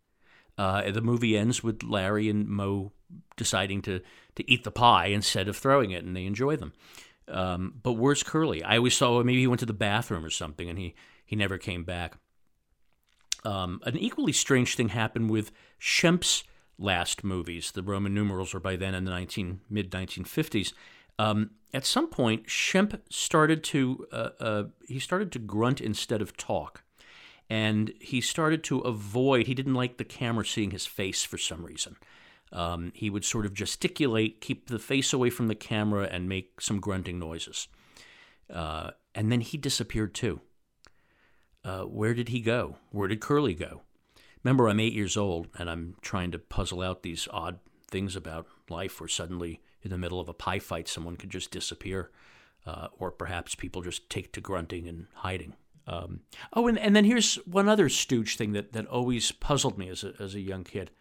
Uh, 0.59 0.91
the 0.91 1.03
movie 1.03 1.37
ends 1.37 1.63
with 1.63 1.83
Larry 1.83 2.29
and 2.31 2.49
Moe 2.49 2.93
deciding 3.37 3.83
to, 3.83 4.01
to 4.37 4.51
eat 4.51 4.65
the 4.65 4.71
pie 4.71 5.07
instead 5.07 5.49
of 5.49 5.57
throwing 5.57 5.91
it, 5.91 6.05
and 6.05 6.17
they 6.17 6.25
enjoy 6.25 6.57
them. 6.57 6.73
Um, 7.29 7.75
but 7.83 7.93
where's 7.93 8.23
Curly? 8.23 8.63
I 8.63 8.79
always 8.79 8.97
saw 8.97 9.23
maybe 9.23 9.41
he 9.41 9.47
went 9.47 9.61
to 9.61 9.67
the 9.67 9.75
bathroom 9.75 10.25
or 10.25 10.31
something, 10.31 10.71
and 10.71 10.79
he, 10.79 10.95
he 11.27 11.37
never 11.37 11.59
came 11.59 11.85
back. 11.85 12.17
Um, 13.47 13.81
an 13.85 13.97
equally 13.97 14.33
strange 14.33 14.75
thing 14.75 14.89
happened 14.89 15.31
with 15.31 15.53
Shemp's 15.79 16.43
last 16.79 17.23
movies. 17.23 17.71
The 17.71 17.83
Roman 17.83 18.13
numerals 18.13 18.53
were 18.53 18.61
by 18.61 18.75
then 18.75 18.93
in 18.93 19.05
the 19.05 19.11
19, 19.13 19.61
mid 19.71 19.93
1950s. 19.93 20.73
Um, 21.17 21.51
at 21.73 21.87
some 21.87 22.09
point, 22.09 22.49
Shemp 22.49 23.01
started 23.09 23.63
to 23.65 24.07
uh, 24.11 24.31
uh, 24.41 24.65
he 24.89 24.99
started 24.99 25.31
to 25.33 25.39
grunt 25.39 25.81
instead 25.81 26.21
of 26.21 26.37
talk, 26.37 26.83
and 27.49 27.93
he 28.01 28.21
started 28.21 28.65
to 28.65 28.81
avoid. 28.81 29.47
He 29.47 29.55
didn't 29.55 29.75
like 29.75 29.97
the 29.97 30.05
camera 30.05 30.45
seeing 30.45 30.73
his 30.73 30.85
face 30.85 31.25
for 31.25 31.39
some 31.39 31.65
reason. 31.65 31.97
Um, 32.53 32.91
he 32.95 33.11
would 33.11 33.25
sort 33.25 33.47
of 33.47 33.55
gesticulate, 33.55 34.41
keep 34.41 34.69
the 34.69 34.81
face 34.81 35.13
away 35.13 35.31
from 35.31 35.47
the 35.47 35.55
camera, 35.55 36.09
and 36.11 36.29
make 36.29 36.61
some 36.61 36.81
grunting 36.81 37.21
noises. 37.21 37.69
Uh, 38.53 38.91
and 39.15 39.31
then 39.31 39.41
he 39.41 39.57
disappeared 39.57 40.15
too. 40.15 40.41
Uh, 41.67 41.83
where 41.83 42.15
did 42.15 42.29
he 42.29 42.41
go? 42.41 42.77
Where 42.93 43.09
did 43.09 43.21
Curly 43.21 43.53
go? 43.53 43.83
Remember, 44.45 44.69
I'm 44.69 44.79
eight 44.79 44.93
years 44.93 45.17
old, 45.17 45.49
and 45.59 45.69
I'm 45.69 45.97
trying 46.01 46.31
to 46.31 46.39
puzzle 46.39 46.81
out 46.81 47.03
these 47.03 47.27
odd 47.33 47.59
things 47.89 48.15
about 48.15 48.47
life 48.71 49.01
where 49.01 49.09
suddenly 49.09 49.61
in 49.83 49.91
the 49.91 49.99
middle 49.99 50.21
of 50.21 50.29
a 50.29 50.33
pie 50.33 50.61
fight, 50.61 50.87
someone 50.87 51.17
could 51.17 51.31
just 51.31 51.51
disappear, 51.51 52.13
uh, 52.67 52.87
or 52.99 53.11
perhaps 53.11 53.57
people 53.57 53.83
just 53.83 54.09
take 54.09 54.33
to 54.33 54.41
grunting 54.41 54.87
and 54.87 55.09
hiding. 55.15 55.55
Um, 55.89 56.21
oh, 56.53 56.69
and, 56.69 56.79
and 56.79 56.95
then 56.95 57.05
here's 57.05 57.35
one 57.47 57.69
other 57.69 57.89
stooge 57.89 58.37
thing 58.37 58.53
that, 58.53 58.73
that 58.73 58.87
always 58.87 59.33
puzzled 59.33 59.77
me 59.77 59.89
as 59.89 60.05
a, 60.05 60.15
as 60.21 60.37
a 60.37 60.41
young 60.41 60.63
kid. 60.63 60.93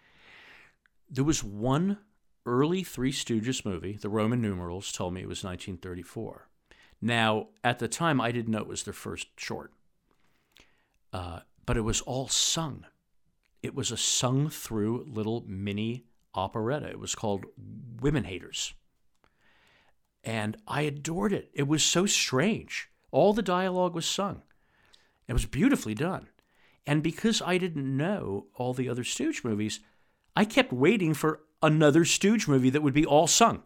There 1.07 1.23
was 1.23 1.43
one 1.43 1.99
early 2.47 2.83
Three 2.83 3.11
Stooges 3.11 3.63
movie, 3.65 3.99
the 4.01 4.09
Roman 4.09 4.41
numerals 4.41 4.91
told 4.91 5.13
me 5.13 5.21
it 5.21 5.27
was 5.27 5.43
1934. 5.43 6.47
Now, 7.01 7.49
at 7.63 7.77
the 7.77 7.87
time, 7.87 8.19
I 8.19 8.31
didn't 8.31 8.51
know 8.51 8.61
it 8.61 8.67
was 8.67 8.83
their 8.83 8.93
first 8.93 9.27
short, 9.39 9.71
uh, 11.15 11.39
but 11.65 11.77
it 11.77 11.81
was 11.81 12.01
all 12.01 12.27
sung. 12.27 12.85
It 13.63 13.73
was 13.73 13.89
a 13.89 13.95
sung 13.95 14.49
through 14.49 15.05
little 15.07 15.45
mini 15.47 16.03
operetta. 16.33 16.89
It 16.89 16.99
was 16.99 17.15
called 17.15 17.45
Women 18.01 18.25
Haters. 18.25 18.73
And 20.25 20.57
I 20.67 20.81
adored 20.81 21.31
it. 21.31 21.51
It 21.53 21.69
was 21.69 21.83
so 21.83 22.05
strange. 22.05 22.89
All 23.11 23.31
the 23.31 23.41
dialogue 23.41 23.95
was 23.95 24.05
sung. 24.05 24.41
It 25.29 25.31
was 25.31 25.45
beautifully 25.45 25.93
done. 25.93 26.27
And 26.85 27.01
because 27.01 27.41
I 27.41 27.59
didn't 27.59 27.95
know 27.95 28.47
all 28.53 28.73
the 28.73 28.89
other 28.89 29.05
Stooge 29.05 29.41
movies, 29.41 29.79
I 30.35 30.43
kept 30.43 30.73
waiting 30.73 31.13
for 31.13 31.43
another 31.63 32.03
Stooge 32.03 32.45
movie 32.45 32.71
that 32.71 32.83
would 32.83 32.93
be 32.93 33.05
all 33.05 33.27
sung. 33.27 33.63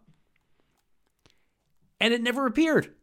And 1.99 2.13
it 2.13 2.21
never 2.21 2.45
appeared. 2.45 2.93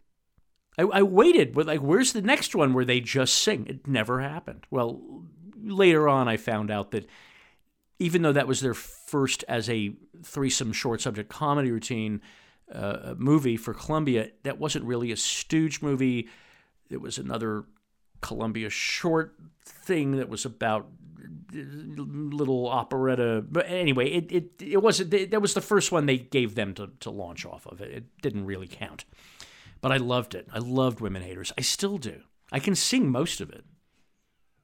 I, 0.78 0.83
I 0.83 1.02
waited, 1.02 1.54
but 1.54 1.66
like, 1.66 1.80
where's 1.80 2.12
the 2.12 2.23
next 2.23 2.54
one 2.54 2.75
where 2.75 2.85
they 2.85 3.00
just 3.00 3.35
sing? 3.35 3.66
It 3.68 3.87
never 3.87 4.21
happened. 4.21 4.66
Well, 4.71 5.00
later 5.62 6.09
on, 6.09 6.28
I 6.28 6.37
found 6.37 6.71
out 6.71 6.90
that 6.90 7.09
even 7.99 8.23
though 8.23 8.33
that 8.33 8.47
was 8.47 8.61
their 8.61 8.75
first 8.75 9.45
as 9.49 9.71
a 9.71 9.95
threesome 10.23 10.73
short 10.73 11.00
subject 11.00 11.28
comedy 11.28 11.71
routine 11.71 12.21
uh, 12.73 13.14
movie 13.16 13.56
for 13.56 13.73
Columbia, 13.73 14.30
that 14.42 14.59
wasn't 14.59 14.85
really 14.85 15.12
a 15.12 15.16
Stooge 15.16 15.80
movie. 15.83 16.28
It 16.90 17.00
was 17.00 17.18
another 17.18 17.64
Columbia 18.21 18.71
short 18.71 19.35
thing 19.64 20.16
that 20.16 20.28
was 20.28 20.45
about 20.45 20.88
little 21.52 22.68
operetta. 22.68 23.45
But 23.49 23.66
anyway, 23.68 24.11
it 24.11 24.33
it, 24.33 24.62
it 24.62 24.83
wasn't. 24.83 25.30
That 25.30 25.40
was 25.40 25.54
the 25.54 25.61
first 25.61 25.90
one 25.90 26.06
they 26.06 26.18
gave 26.18 26.54
them 26.54 26.75
to, 26.75 26.90
to 27.00 27.11
launch 27.11 27.47
off 27.47 27.66
of. 27.66 27.80
It, 27.80 27.90
it 27.90 28.04
didn't 28.21 28.45
really 28.45 28.68
count. 28.68 29.04
But 29.87 29.93
I 29.93 29.99
loved 29.99 30.35
it. 30.35 30.49
I 30.52 30.59
loved 30.59 31.00
Women 31.00 31.23
Haters. 31.23 31.52
I 31.57 31.61
still 31.61 31.97
do. 31.97 32.23
I 32.50 32.59
can 32.59 32.75
sing 32.75 33.09
most 33.09 33.40
of 33.40 33.50
it. 33.50 33.64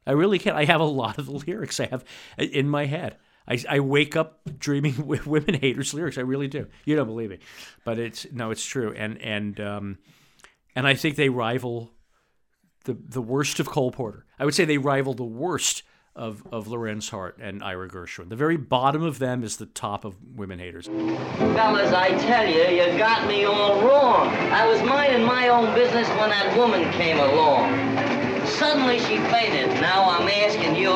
I 0.05 0.11
really 0.11 0.41
can. 0.41 0.57
I 0.57 0.64
have 0.64 0.81
a 0.81 0.85
lot 0.85 1.17
of 1.17 1.26
the 1.26 1.33
lyrics 1.47 1.79
I 1.79 1.87
have 1.87 2.05
in 2.37 2.69
my 2.69 2.87
head. 2.87 3.19
I, 3.47 3.62
I 3.69 3.79
wake 3.79 4.17
up 4.17 4.41
dreaming 4.59 5.07
with 5.07 5.25
women 5.25 5.55
haters 5.55 5.95
lyrics. 5.95 6.19
I 6.19 6.23
really 6.23 6.49
do. 6.49 6.67
You 6.85 6.97
don't 6.97 7.07
believe 7.07 7.31
me, 7.31 7.38
but 7.85 8.00
it's 8.00 8.26
no, 8.33 8.50
it's 8.50 8.67
true. 8.67 8.95
And 8.97 9.17
and 9.23 9.61
um, 9.61 9.99
and 10.75 10.88
I 10.88 10.95
think 10.95 11.14
they 11.14 11.29
rival 11.29 11.93
the 12.83 12.95
the 12.95 13.23
worst 13.23 13.61
of 13.61 13.69
Cole 13.69 13.93
Porter. 13.93 14.26
I 14.41 14.45
would 14.45 14.57
say 14.57 14.64
they 14.64 14.79
rival 14.79 15.14
the 15.14 15.23
worst 15.23 15.85
of 16.14 16.42
of 16.52 16.69
Lorenz 16.69 17.09
Hart 17.09 17.38
and 17.40 17.62
Ira 17.62 17.88
Gershwin. 17.88 18.28
The 18.28 18.37
very 18.37 18.57
bottom 18.57 19.02
of 19.02 19.19
them 19.19 19.42
is 19.42 19.57
the 19.57 19.66
top 19.66 20.04
of 20.04 20.16
women 20.37 20.59
haters. 20.59 20.87
Fellas, 20.87 21.92
I 21.92 22.11
tell 22.19 22.47
you, 22.47 22.83
you 22.83 22.99
got 22.99 23.26
me 23.26 23.45
all 23.45 23.81
wrong. 23.83 24.28
I 24.28 24.66
was 24.66 24.83
minding 24.83 25.25
my 25.25 25.49
own 25.49 25.75
business 25.75 26.09
when 26.11 26.31
that 26.31 26.57
woman 26.57 26.90
came 26.92 27.19
along. 27.19 27.73
Suddenly 28.47 28.99
she 28.99 29.19
fainted. 29.31 29.69
Now 29.81 30.11
I'm 30.11 30.28
asking 30.28 30.76
you, 30.76 30.92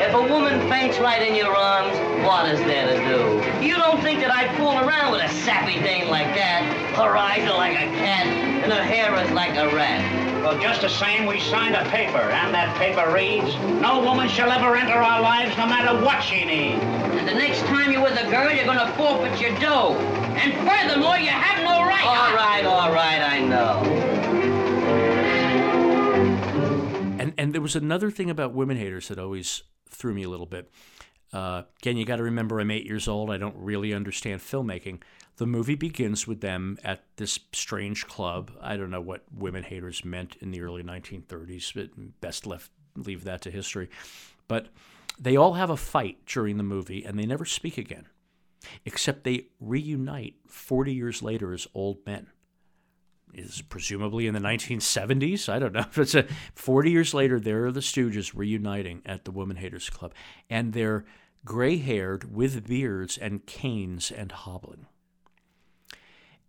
if 0.00 0.14
a 0.14 0.22
woman 0.22 0.60
faints 0.70 0.98
right 0.98 1.20
in 1.20 1.34
your 1.34 1.54
arms, 1.56 1.98
what 2.24 2.48
is 2.50 2.60
there 2.60 2.86
to 2.86 2.98
do? 3.08 3.66
You 3.66 3.76
don't 3.76 4.00
think 4.02 4.20
that 4.20 4.30
I'd 4.30 4.54
fool 4.56 4.72
around 4.78 5.12
with 5.12 5.22
a 5.22 5.28
sappy 5.28 5.80
dame 5.80 6.08
like 6.08 6.28
that? 6.34 6.62
Her 6.94 7.16
eyes 7.16 7.42
are 7.48 7.56
like 7.56 7.74
a 7.74 7.90
cat, 7.96 8.26
and 8.26 8.72
her 8.72 8.82
hair 8.82 9.14
is 9.24 9.30
like 9.32 9.56
a 9.56 9.74
rat. 9.74 10.19
Well, 10.42 10.58
just 10.58 10.80
the 10.80 10.88
same, 10.88 11.26
we 11.26 11.38
signed 11.38 11.74
a 11.74 11.84
paper, 11.90 12.16
and 12.16 12.54
that 12.54 12.74
paper 12.78 13.12
reads, 13.12 13.54
No 13.82 14.00
woman 14.00 14.26
shall 14.26 14.50
ever 14.50 14.74
enter 14.74 14.94
our 14.94 15.20
lives 15.20 15.54
no 15.58 15.66
matter 15.66 16.02
what 16.02 16.22
she 16.22 16.46
needs. 16.46 16.82
And 16.82 17.28
the 17.28 17.34
next 17.34 17.60
time 17.66 17.92
you're 17.92 18.02
with 18.02 18.18
a 18.18 18.30
girl, 18.30 18.50
you're 18.50 18.64
gonna 18.64 18.90
forfeit 18.94 19.38
your 19.38 19.54
dough. 19.60 19.96
And 20.40 20.54
furthermore, 20.66 21.18
you 21.18 21.28
have 21.28 21.62
no 21.62 21.86
right. 21.86 22.04
All 22.06 22.34
right, 22.34 22.64
all 22.64 22.90
right, 22.90 23.20
I 23.20 23.40
know. 23.40 23.82
And 27.20 27.34
and 27.36 27.52
there 27.52 27.60
was 27.60 27.76
another 27.76 28.10
thing 28.10 28.30
about 28.30 28.54
women 28.54 28.78
haters 28.78 29.08
that 29.08 29.18
always 29.18 29.62
threw 29.90 30.14
me 30.14 30.22
a 30.22 30.28
little 30.30 30.46
bit. 30.46 30.70
Uh, 31.34 31.64
again, 31.82 31.98
you 31.98 32.06
got 32.06 32.16
to 32.16 32.22
remember 32.22 32.60
I'm 32.60 32.70
eight 32.70 32.86
years 32.86 33.06
old. 33.06 33.30
I 33.30 33.36
don't 33.36 33.56
really 33.56 33.92
understand 33.92 34.40
filmmaking. 34.40 35.02
The 35.40 35.46
movie 35.46 35.74
begins 35.74 36.26
with 36.26 36.42
them 36.42 36.76
at 36.84 37.02
this 37.16 37.40
strange 37.54 38.06
club. 38.06 38.50
I 38.60 38.76
don't 38.76 38.90
know 38.90 39.00
what 39.00 39.24
women 39.34 39.62
haters 39.62 40.04
meant 40.04 40.36
in 40.42 40.50
the 40.50 40.60
early 40.60 40.82
1930s, 40.82 41.72
but 41.74 42.20
best 42.20 42.46
left 42.46 42.70
leave 42.94 43.24
that 43.24 43.40
to 43.40 43.50
history. 43.50 43.88
But 44.48 44.66
they 45.18 45.36
all 45.36 45.54
have 45.54 45.70
a 45.70 45.78
fight 45.78 46.26
during 46.26 46.58
the 46.58 46.62
movie, 46.62 47.04
and 47.04 47.18
they 47.18 47.24
never 47.24 47.46
speak 47.46 47.78
again, 47.78 48.04
except 48.84 49.24
they 49.24 49.46
reunite 49.60 50.34
40 50.46 50.92
years 50.92 51.22
later 51.22 51.54
as 51.54 51.66
old 51.72 52.04
men 52.04 52.26
is 53.32 53.62
presumably 53.62 54.26
in 54.26 54.34
the 54.34 54.40
1970s. 54.40 55.48
I 55.48 55.58
don't 55.58 55.72
know. 55.72 55.86
It's 55.96 56.14
a 56.14 56.26
40 56.54 56.90
years 56.90 57.14
later. 57.14 57.40
There 57.40 57.64
are 57.64 57.72
the 57.72 57.80
Stooges 57.80 58.32
reuniting 58.34 59.00
at 59.06 59.24
the 59.24 59.30
Woman 59.30 59.56
Haters 59.56 59.88
Club, 59.88 60.12
and 60.50 60.74
they're 60.74 61.06
gray-haired 61.46 62.30
with 62.30 62.68
beards 62.68 63.16
and 63.16 63.46
canes 63.46 64.10
and 64.10 64.32
hobbling. 64.32 64.84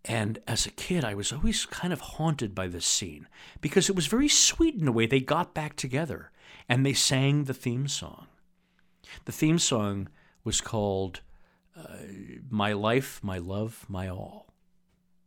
And 0.06 0.40
as 0.48 0.66
a 0.66 0.72
kid, 0.72 1.06
I 1.06 1.14
was 1.14 1.32
always 1.32 1.66
kind 1.66 1.94
of 1.94 2.02
haunted 2.02 2.56
by 2.56 2.68
this 2.68 2.86
scene 2.86 3.28
because 3.62 3.90
it 3.90 3.96
was 3.96 4.08
very 4.08 4.28
sweet 4.28 4.76
in 4.76 4.88
a 4.88 4.92
way. 4.92 5.06
They 5.06 5.20
got 5.20 5.54
back 5.54 5.76
together 5.76 6.32
and 6.68 6.86
they 6.86 6.94
sang 6.94 7.44
the 7.44 7.54
theme 7.54 7.88
song. 7.88 8.28
The 9.26 9.32
theme 9.32 9.60
song 9.60 10.10
was 10.44 10.60
called 10.60 11.22
uh, 11.78 11.98
my 12.50 12.74
life, 12.74 13.20
my 13.24 13.38
love, 13.38 13.86
my 13.88 14.08
all. 14.08 14.48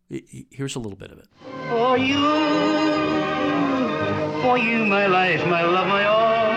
Here's 0.08 0.74
a 0.74 0.80
little 0.80 0.98
bit 0.98 1.10
of 1.10 1.18
it. 1.18 1.26
For 1.68 1.96
you, 1.96 2.20
for 4.42 4.58
you, 4.58 4.84
my 4.86 5.06
life, 5.06 5.46
my 5.46 5.62
love, 5.64 5.88
my 5.88 6.04
all. 6.04 6.53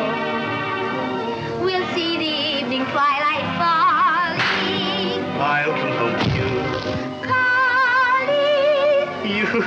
Boo, 9.47 9.61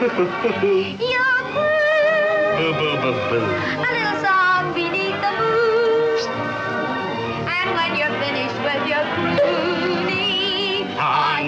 boo, 2.75 2.97
boo, 3.01 3.17
boo. 3.31 3.41
A 3.41 3.81
little 3.81 4.17
song 4.21 4.75
beneath 4.75 5.17
the 5.25 5.33
moon. 5.41 6.21
And 7.49 7.69
when 7.75 7.97
you're 7.97 8.17
finished 8.21 8.61
with 8.61 8.87
your 8.87 9.05
crooning, 9.15 10.85
my 10.97 11.41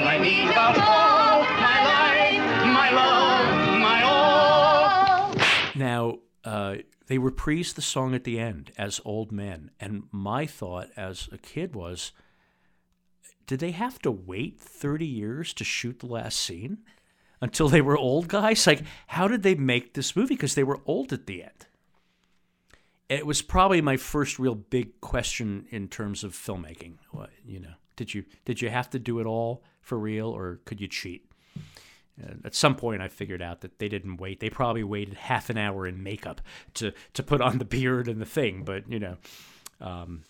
life, 1.84 2.42
my 2.72 2.90
love, 2.90 3.46
my 3.80 4.02
all. 4.02 5.34
Now, 5.74 6.20
uh, 6.42 6.76
they 7.08 7.18
reprised 7.18 7.74
the 7.74 7.82
song 7.82 8.14
at 8.14 8.24
the 8.24 8.38
end 8.40 8.72
as 8.78 8.98
old 9.04 9.30
men. 9.30 9.72
And 9.78 10.04
my 10.10 10.46
thought 10.46 10.88
as 10.96 11.28
a 11.32 11.38
kid 11.38 11.74
was 11.74 12.12
did 13.46 13.60
they 13.60 13.72
have 13.72 13.98
to 13.98 14.10
wait 14.10 14.58
30 14.58 15.04
years 15.04 15.52
to 15.52 15.64
shoot 15.64 15.98
the 15.98 16.06
last 16.06 16.40
scene 16.40 16.78
until 17.42 17.68
they 17.68 17.82
were 17.82 17.98
old 17.98 18.28
guys? 18.28 18.66
Like, 18.66 18.82
how 19.08 19.28
did 19.28 19.42
they 19.42 19.54
make 19.54 19.92
this 19.92 20.16
movie? 20.16 20.34
Because 20.34 20.54
they 20.54 20.64
were 20.64 20.80
old 20.86 21.12
at 21.12 21.26
the 21.26 21.42
end. 21.42 21.66
It 23.10 23.26
was 23.26 23.42
probably 23.42 23.82
my 23.82 23.98
first 23.98 24.38
real 24.38 24.54
big 24.54 24.98
question 25.02 25.66
in 25.70 25.88
terms 25.88 26.24
of 26.24 26.32
filmmaking. 26.32 26.94
What, 27.10 27.28
you 27.44 27.60
know, 27.60 27.74
did 27.96 28.14
you 28.14 28.24
did 28.46 28.62
you 28.62 28.70
have 28.70 28.88
to 28.90 28.98
do 28.98 29.18
it 29.18 29.26
all 29.26 29.62
for 29.82 29.98
real, 29.98 30.28
or 30.28 30.60
could 30.64 30.80
you 30.80 30.88
cheat? 30.88 31.30
And 32.16 32.40
at 32.44 32.54
some 32.54 32.76
point, 32.76 33.02
I 33.02 33.08
figured 33.08 33.42
out 33.42 33.60
that 33.62 33.78
they 33.78 33.88
didn't 33.88 34.16
wait. 34.18 34.40
They 34.40 34.48
probably 34.48 34.84
waited 34.84 35.14
half 35.14 35.50
an 35.50 35.58
hour 35.58 35.86
in 35.86 36.02
makeup 36.02 36.40
to 36.74 36.92
to 37.12 37.22
put 37.22 37.42
on 37.42 37.58
the 37.58 37.66
beard 37.66 38.08
and 38.08 38.20
the 38.20 38.26
thing. 38.26 38.62
But 38.64 38.90
you 38.90 39.00
know, 39.00 39.16
um, 39.80 40.22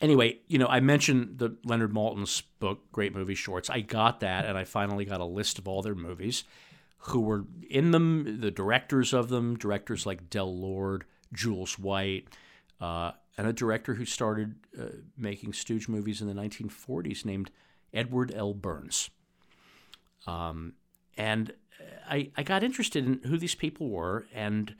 anyway, 0.00 0.38
you 0.48 0.58
know, 0.58 0.66
I 0.66 0.80
mentioned 0.80 1.38
the 1.38 1.56
Leonard 1.64 1.92
Maltin's 1.92 2.42
book, 2.58 2.90
Great 2.92 3.14
Movie 3.14 3.34
Shorts. 3.34 3.70
I 3.70 3.80
got 3.80 4.20
that, 4.20 4.46
and 4.46 4.56
I 4.56 4.64
finally 4.64 5.04
got 5.04 5.20
a 5.20 5.24
list 5.24 5.58
of 5.58 5.68
all 5.68 5.82
their 5.82 5.94
movies, 5.94 6.44
who 6.98 7.20
were 7.20 7.44
in 7.68 7.90
them, 7.92 8.40
the 8.40 8.50
directors 8.50 9.12
of 9.12 9.28
them, 9.28 9.56
directors 9.56 10.06
like 10.06 10.30
Del 10.30 10.54
Lord, 10.54 11.04
Jules 11.32 11.78
White, 11.78 12.28
uh, 12.80 13.12
and 13.38 13.46
a 13.46 13.52
director 13.52 13.94
who 13.94 14.04
started 14.04 14.56
uh, 14.78 14.84
making 15.16 15.52
stooge 15.52 15.88
movies 15.88 16.20
in 16.20 16.28
the 16.28 16.34
1940s 16.34 17.24
named 17.24 17.50
Edward 17.92 18.32
L. 18.34 18.52
Bernds. 18.52 19.10
Um, 20.26 20.74
and 21.16 21.52
I, 22.08 22.30
I 22.36 22.42
got 22.42 22.62
interested 22.62 23.06
in 23.06 23.20
who 23.24 23.38
these 23.38 23.54
people 23.54 23.88
were 23.88 24.26
and 24.34 24.74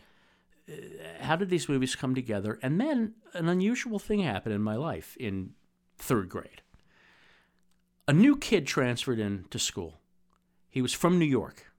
how 1.20 1.36
did 1.36 1.50
these 1.50 1.68
movies 1.68 1.96
come 1.96 2.14
together. 2.14 2.58
And 2.62 2.80
then 2.80 3.14
an 3.34 3.48
unusual 3.48 3.98
thing 3.98 4.20
happened 4.20 4.54
in 4.54 4.62
my 4.62 4.76
life 4.76 5.16
in 5.18 5.50
third 5.96 6.28
grade. 6.28 6.62
A 8.08 8.12
new 8.12 8.36
kid 8.36 8.66
transferred 8.66 9.18
in 9.18 9.44
to 9.50 9.58
school. 9.58 10.00
He 10.68 10.82
was 10.82 10.92
from 10.92 11.18
New 11.18 11.26
York, 11.26 11.72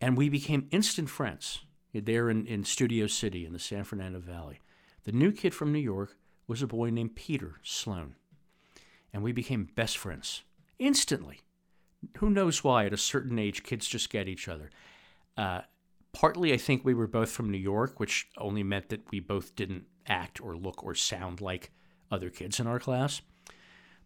and 0.00 0.16
we 0.16 0.28
became 0.28 0.68
instant 0.70 1.08
friends 1.08 1.60
there 1.94 2.30
in, 2.30 2.46
in 2.46 2.64
Studio 2.64 3.06
City 3.06 3.44
in 3.44 3.52
the 3.52 3.58
San 3.58 3.84
Fernando 3.84 4.20
Valley. 4.20 4.60
The 5.04 5.12
new 5.12 5.32
kid 5.32 5.54
from 5.54 5.72
New 5.72 5.80
York 5.80 6.16
was 6.46 6.62
a 6.62 6.66
boy 6.66 6.90
named 6.90 7.16
Peter 7.16 7.56
Sloan, 7.62 8.16
and 9.12 9.22
we 9.22 9.32
became 9.32 9.70
best 9.74 9.96
friends 9.96 10.42
instantly 10.78 11.40
who 12.18 12.30
knows 12.30 12.64
why 12.64 12.86
at 12.86 12.92
a 12.92 12.98
certain 12.98 13.38
age 13.38 13.62
kids 13.62 13.86
just 13.86 14.10
get 14.10 14.28
each 14.28 14.48
other 14.48 14.70
uh, 15.36 15.60
partly 16.12 16.52
i 16.52 16.56
think 16.56 16.84
we 16.84 16.94
were 16.94 17.06
both 17.06 17.30
from 17.30 17.50
new 17.50 17.58
york 17.58 18.00
which 18.00 18.28
only 18.38 18.62
meant 18.62 18.88
that 18.88 19.08
we 19.10 19.20
both 19.20 19.54
didn't 19.54 19.84
act 20.10 20.40
or 20.40 20.56
look 20.56 20.84
or 20.84 20.94
sound 20.94 21.40
like 21.40 21.70
other 22.10 22.28
kids 22.28 22.60
in 22.60 22.66
our 22.66 22.80
class. 22.80 23.22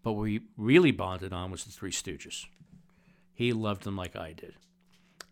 But 0.02 0.12
what 0.12 0.22
we 0.22 0.42
really 0.56 0.90
bonded 0.90 1.32
on 1.32 1.50
was 1.50 1.64
the 1.64 1.72
three 1.72 1.90
stooges. 1.90 2.44
He 3.32 3.52
loved 3.52 3.84
them 3.84 3.96
like 3.96 4.14
i 4.14 4.32
did. 4.32 4.54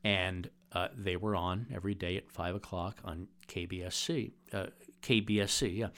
And 0.03 0.51
uh, 0.73 0.89
they 0.97 1.17
were 1.17 1.37
on 1.37 1.67
every 1.73 1.95
day 1.95 2.17
at 2.17 2.31
5 2.31 2.57
o'clock 2.57 2.99
on 3.05 3.29
kbsc 3.47 4.33
uh, 4.53 4.67
kbsc 5.03 5.77
yeah. 5.77 5.89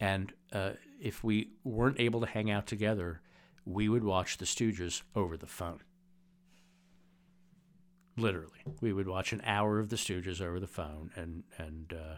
And 0.00 0.32
uh, 0.52 0.70
if 1.00 1.22
we 1.22 1.50
weren't 1.62 2.00
able 2.00 2.20
to 2.20 2.26
hang 2.26 2.50
out 2.50 2.66
together 2.66 3.20
we 3.66 3.88
would 3.88 4.02
watch 4.02 4.38
the 4.38 4.44
stooges 4.44 5.02
over 5.14 5.36
the 5.36 5.46
phone 5.46 5.80
literally. 8.16 8.64
We 8.80 8.92
would 8.92 9.08
watch 9.08 9.32
an 9.32 9.42
hour 9.44 9.78
of 9.78 9.88
the 9.88 9.96
stooges 9.96 10.40
over 10.40 10.60
the 10.60 10.66
phone 10.66 11.10
and 11.16 11.44
and 11.58 11.92
uh, 11.92 12.16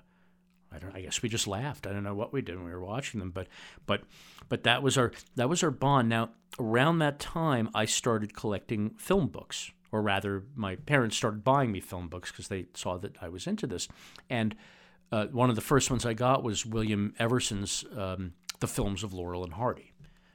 I 0.72 0.78
don't 0.78 0.94
I 0.94 1.00
guess 1.00 1.22
we 1.22 1.28
just 1.28 1.46
laughed. 1.46 1.86
I 1.86 1.92
don't 1.92 2.04
know 2.04 2.14
what 2.14 2.32
we 2.32 2.42
did 2.42 2.56
when 2.56 2.64
we 2.64 2.72
were 2.72 2.84
watching 2.84 3.20
them 3.20 3.30
but 3.30 3.48
but 3.86 4.02
but 4.48 4.64
that 4.64 4.82
was 4.82 4.98
our 4.98 5.12
that 5.36 5.48
was 5.48 5.62
our 5.62 5.70
bond. 5.70 6.08
Now 6.08 6.30
around 6.58 6.98
that 6.98 7.18
time 7.18 7.70
I 7.74 7.84
started 7.84 8.34
collecting 8.34 8.90
film 8.98 9.28
books 9.28 9.70
or 9.92 10.02
rather 10.02 10.44
my 10.54 10.76
parents 10.76 11.16
started 11.16 11.44
buying 11.44 11.72
me 11.72 11.80
film 11.80 12.08
books 12.08 12.30
because 12.30 12.48
they 12.48 12.66
saw 12.74 12.98
that 12.98 13.16
I 13.22 13.28
was 13.28 13.46
into 13.46 13.66
this. 13.66 13.88
And 14.28 14.54
uh, 15.12 15.26
one 15.26 15.48
of 15.48 15.56
the 15.56 15.62
first 15.62 15.90
ones 15.90 16.04
I 16.04 16.14
got 16.14 16.42
was 16.42 16.66
William 16.66 17.14
Everson's 17.18 17.84
um, 17.96 18.32
The 18.60 18.66
Films 18.66 19.04
of 19.04 19.12
Laurel 19.12 19.44
and 19.44 19.54
Hardy. 19.54 19.92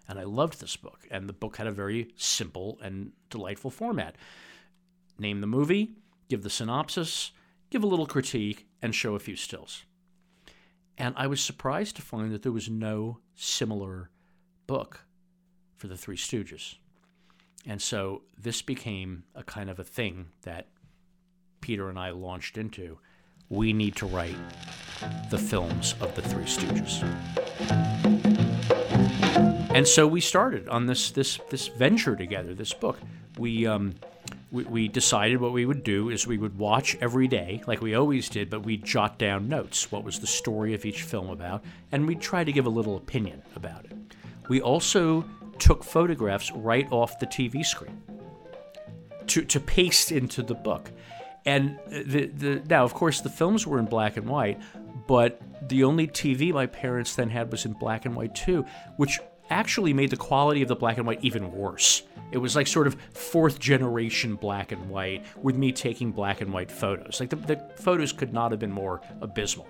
And 0.08 0.17
I 0.17 0.24
loved 0.24 0.60
this 0.60 0.76
book 0.76 1.08
and 1.12 1.30
the 1.30 1.34
book 1.34 1.58
had 1.58 1.67
a 1.67 1.71
very 1.71 2.13
simple 2.17 2.80
and 2.82 3.12
delightful 3.30 3.71
format 3.71 4.15
name 5.21 5.39
the 5.39 5.47
movie, 5.47 5.91
give 6.27 6.43
the 6.43 6.49
synopsis, 6.49 7.31
give 7.69 7.84
a 7.84 7.88
little 7.88 8.07
critique, 8.07 8.67
and 8.81 8.93
show 8.93 9.15
a 9.15 9.19
few 9.19 9.36
stills. 9.36 9.86
And 10.97 11.15
I 11.17 11.27
was 11.27 11.41
surprised 11.41 11.95
to 11.95 12.01
find 12.01 12.31
that 12.34 12.43
there 12.43 12.51
was 12.51 12.69
no 12.69 13.19
similar 13.36 14.10
book 14.67 15.05
for 15.77 15.88
the 15.88 15.97
Three 15.97 16.17
Stooges. 16.17 16.75
And 17.65 17.81
so 17.81 18.23
this 18.38 18.62
became 18.62 19.23
a 19.36 19.43
kind 19.43 19.69
of 19.69 19.79
a 19.79 19.84
thing 19.84 20.27
that 20.43 20.67
Peter 21.62 21.89
and 21.89 21.97
I 21.97 22.10
launched 22.10 22.57
into. 22.57 22.97
We 23.49 23.73
need 23.73 23.95
to 23.97 24.05
write 24.05 24.36
the 25.29 25.38
films 25.38 25.95
of 26.01 26.15
the 26.15 26.21
Three 26.21 26.45
Stooges. 26.45 27.01
And 29.73 29.88
so 29.88 30.05
we 30.05 30.21
started 30.21 30.67
on 30.67 30.86
this 30.86 31.12
this 31.12 31.39
this 31.49 31.67
venture 31.67 32.15
together, 32.15 32.53
this 32.53 32.73
book. 32.73 32.99
We 33.38 33.65
um, 33.65 33.95
we, 34.51 34.63
we 34.65 34.87
decided 34.87 35.39
what 35.39 35.53
we 35.53 35.65
would 35.65 35.83
do 35.83 36.09
is 36.09 36.27
we 36.27 36.37
would 36.37 36.57
watch 36.57 36.97
every 37.01 37.27
day, 37.27 37.63
like 37.67 37.81
we 37.81 37.95
always 37.95 38.29
did, 38.29 38.49
but 38.49 38.63
we'd 38.63 38.83
jot 38.83 39.17
down 39.17 39.47
notes. 39.47 39.91
What 39.91 40.03
was 40.03 40.19
the 40.19 40.27
story 40.27 40.73
of 40.73 40.85
each 40.85 41.03
film 41.03 41.29
about? 41.29 41.63
And 41.91 42.05
we'd 42.05 42.21
try 42.21 42.43
to 42.43 42.51
give 42.51 42.65
a 42.65 42.69
little 42.69 42.97
opinion 42.97 43.41
about 43.55 43.85
it. 43.85 43.93
We 44.49 44.61
also 44.61 45.25
took 45.57 45.83
photographs 45.83 46.51
right 46.51 46.87
off 46.91 47.19
the 47.19 47.27
TV 47.27 47.65
screen 47.65 48.01
to, 49.27 49.43
to 49.43 49.59
paste 49.59 50.11
into 50.11 50.43
the 50.43 50.55
book. 50.55 50.91
And 51.45 51.79
the, 51.87 52.27
the 52.27 52.61
now, 52.69 52.83
of 52.83 52.93
course, 52.93 53.21
the 53.21 53.29
films 53.29 53.65
were 53.65 53.79
in 53.79 53.85
black 53.85 54.17
and 54.17 54.27
white, 54.27 54.61
but 55.07 55.41
the 55.69 55.83
only 55.83 56.07
TV 56.07 56.53
my 56.53 56.65
parents 56.65 57.15
then 57.15 57.29
had 57.29 57.51
was 57.51 57.65
in 57.65 57.73
black 57.73 58.05
and 58.05 58.15
white 58.15 58.35
too, 58.35 58.65
which 58.97 59.19
actually 59.51 59.93
made 59.93 60.09
the 60.09 60.17
quality 60.17 60.61
of 60.61 60.67
the 60.67 60.75
black 60.75 60.97
and 60.97 61.05
white 61.05 61.19
even 61.21 61.51
worse. 61.51 62.03
It 62.31 62.37
was 62.37 62.55
like 62.55 62.65
sort 62.65 62.87
of 62.87 62.95
fourth 63.13 63.59
generation 63.59 64.35
black 64.35 64.71
and 64.71 64.89
white 64.89 65.25
with 65.43 65.57
me 65.57 65.71
taking 65.71 66.11
black 66.11 66.41
and 66.41 66.51
white 66.51 66.71
photos. 66.71 67.19
Like 67.19 67.29
the, 67.29 67.35
the 67.35 67.57
photos 67.75 68.13
could 68.13 68.33
not 68.33 68.51
have 68.51 68.59
been 68.59 68.71
more 68.71 69.01
abysmal. 69.19 69.67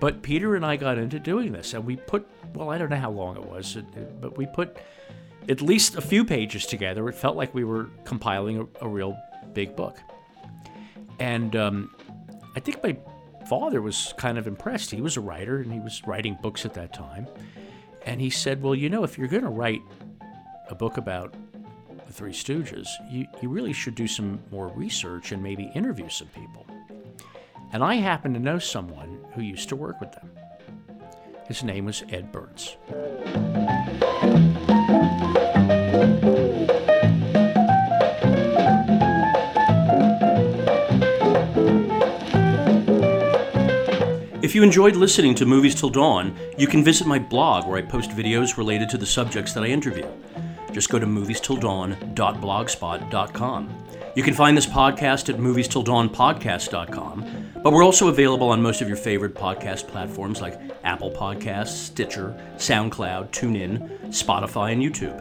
But 0.00 0.22
Peter 0.22 0.54
and 0.54 0.64
I 0.64 0.76
got 0.76 0.96
into 0.96 1.18
doing 1.18 1.50
this, 1.50 1.74
and 1.74 1.84
we 1.84 1.96
put, 1.96 2.28
well, 2.54 2.70
I 2.70 2.78
don't 2.78 2.88
know 2.88 2.96
how 2.96 3.10
long 3.10 3.36
it 3.36 3.44
was, 3.44 3.76
but 4.20 4.38
we 4.38 4.46
put 4.46 4.76
at 5.48 5.60
least 5.60 5.96
a 5.96 6.00
few 6.00 6.24
pages 6.24 6.66
together. 6.66 7.08
It 7.08 7.14
felt 7.16 7.36
like 7.36 7.52
we 7.52 7.64
were 7.64 7.90
compiling 8.04 8.60
a, 8.60 8.84
a 8.84 8.88
real 8.88 9.18
big 9.52 9.74
book. 9.74 9.98
And 11.18 11.56
um, 11.56 11.94
I 12.54 12.60
think 12.60 12.80
my 12.82 12.96
father 13.48 13.82
was 13.82 14.14
kind 14.16 14.38
of 14.38 14.46
impressed. 14.46 14.92
He 14.92 15.00
was 15.00 15.16
a 15.16 15.20
writer 15.20 15.58
and 15.58 15.72
he 15.72 15.80
was 15.80 16.06
writing 16.06 16.38
books 16.40 16.64
at 16.64 16.74
that 16.74 16.92
time. 16.92 17.26
And 18.08 18.22
he 18.22 18.30
said, 18.30 18.62
Well, 18.62 18.74
you 18.74 18.88
know, 18.88 19.04
if 19.04 19.18
you're 19.18 19.28
going 19.28 19.42
to 19.42 19.50
write 19.50 19.82
a 20.70 20.74
book 20.74 20.96
about 20.96 21.34
the 22.06 22.12
Three 22.12 22.32
Stooges, 22.32 22.88
you, 23.06 23.26
you 23.42 23.50
really 23.50 23.74
should 23.74 23.94
do 23.94 24.08
some 24.08 24.42
more 24.50 24.68
research 24.68 25.30
and 25.30 25.42
maybe 25.42 25.70
interview 25.74 26.08
some 26.08 26.28
people. 26.28 26.66
And 27.70 27.84
I 27.84 27.96
happen 27.96 28.32
to 28.32 28.40
know 28.40 28.58
someone 28.58 29.22
who 29.34 29.42
used 29.42 29.68
to 29.68 29.76
work 29.76 30.00
with 30.00 30.12
them. 30.12 30.30
His 31.48 31.62
name 31.62 31.84
was 31.84 32.02
Ed 32.08 32.32
Bernds. 32.32 32.78
If 44.48 44.54
you 44.54 44.62
enjoyed 44.62 44.96
listening 44.96 45.34
to 45.34 45.44
Movies 45.44 45.74
Till 45.74 45.90
Dawn, 45.90 46.34
you 46.56 46.66
can 46.66 46.82
visit 46.82 47.06
my 47.06 47.18
blog 47.18 47.66
where 47.66 47.76
I 47.76 47.82
post 47.82 48.12
videos 48.12 48.56
related 48.56 48.88
to 48.88 48.96
the 48.96 49.04
subjects 49.04 49.52
that 49.52 49.62
I 49.62 49.66
interview. 49.66 50.06
just 50.72 50.88
go 50.88 50.98
to 50.98 51.04
movies-till-dawn.blogspot.com. 51.04 53.84
You 54.16 54.22
can 54.22 54.32
find 54.32 54.56
this 54.56 54.64
podcast 54.64 55.28
at 55.28 55.38
movies-till-dawn-podcast.com, 55.38 57.60
but 57.62 57.74
we're 57.74 57.84
also 57.84 58.08
available 58.08 58.48
on 58.48 58.62
most 58.62 58.80
of 58.80 58.88
your 58.88 58.96
favorite 58.96 59.34
podcast 59.34 59.86
platforms 59.86 60.40
like 60.40 60.58
Apple 60.82 61.10
Podcasts, 61.10 61.76
Stitcher, 61.76 62.34
SoundCloud, 62.56 63.28
TuneIn, 63.28 64.00
Spotify, 64.06 64.72
and 64.72 64.82
YouTube. 64.82 65.12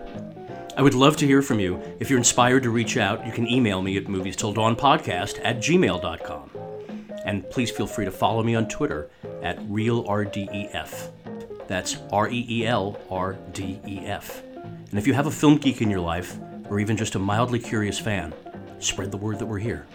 I 0.77 0.81
would 0.81 0.93
love 0.93 1.17
to 1.17 1.27
hear 1.27 1.41
from 1.41 1.59
you. 1.59 1.81
If 1.99 2.09
you're 2.09 2.17
inspired 2.17 2.63
to 2.63 2.69
reach 2.69 2.95
out, 2.95 3.25
you 3.25 3.33
can 3.33 3.45
email 3.45 3.81
me 3.81 3.97
at 3.97 4.05
moviestilldawnpodcast 4.05 5.41
at 5.43 5.57
gmail.com. 5.57 6.56
And 7.27 7.47
please 7.49 7.69
feel 7.69 7.87
free 7.87 8.05
to 8.05 8.11
follow 8.11 8.41
me 8.41 8.55
on 8.55 8.69
Twitter 8.69 9.09
at 9.43 9.59
ReelRDEF. 9.67 11.11
That's 11.67 11.97
R 12.11 12.29
E 12.29 12.45
E 12.49 12.65
L 12.65 12.97
R 13.11 13.33
D 13.51 13.81
E 13.85 13.99
F. 13.99 14.41
And 14.63 14.97
if 14.97 15.05
you 15.05 15.13
have 15.13 15.27
a 15.27 15.31
film 15.31 15.57
geek 15.57 15.81
in 15.81 15.91
your 15.91 15.99
life, 15.99 16.37
or 16.69 16.79
even 16.79 16.95
just 16.95 17.15
a 17.15 17.19
mildly 17.19 17.59
curious 17.59 17.99
fan, 17.99 18.33
spread 18.79 19.11
the 19.11 19.17
word 19.17 19.39
that 19.39 19.45
we're 19.45 19.59
here. 19.59 19.85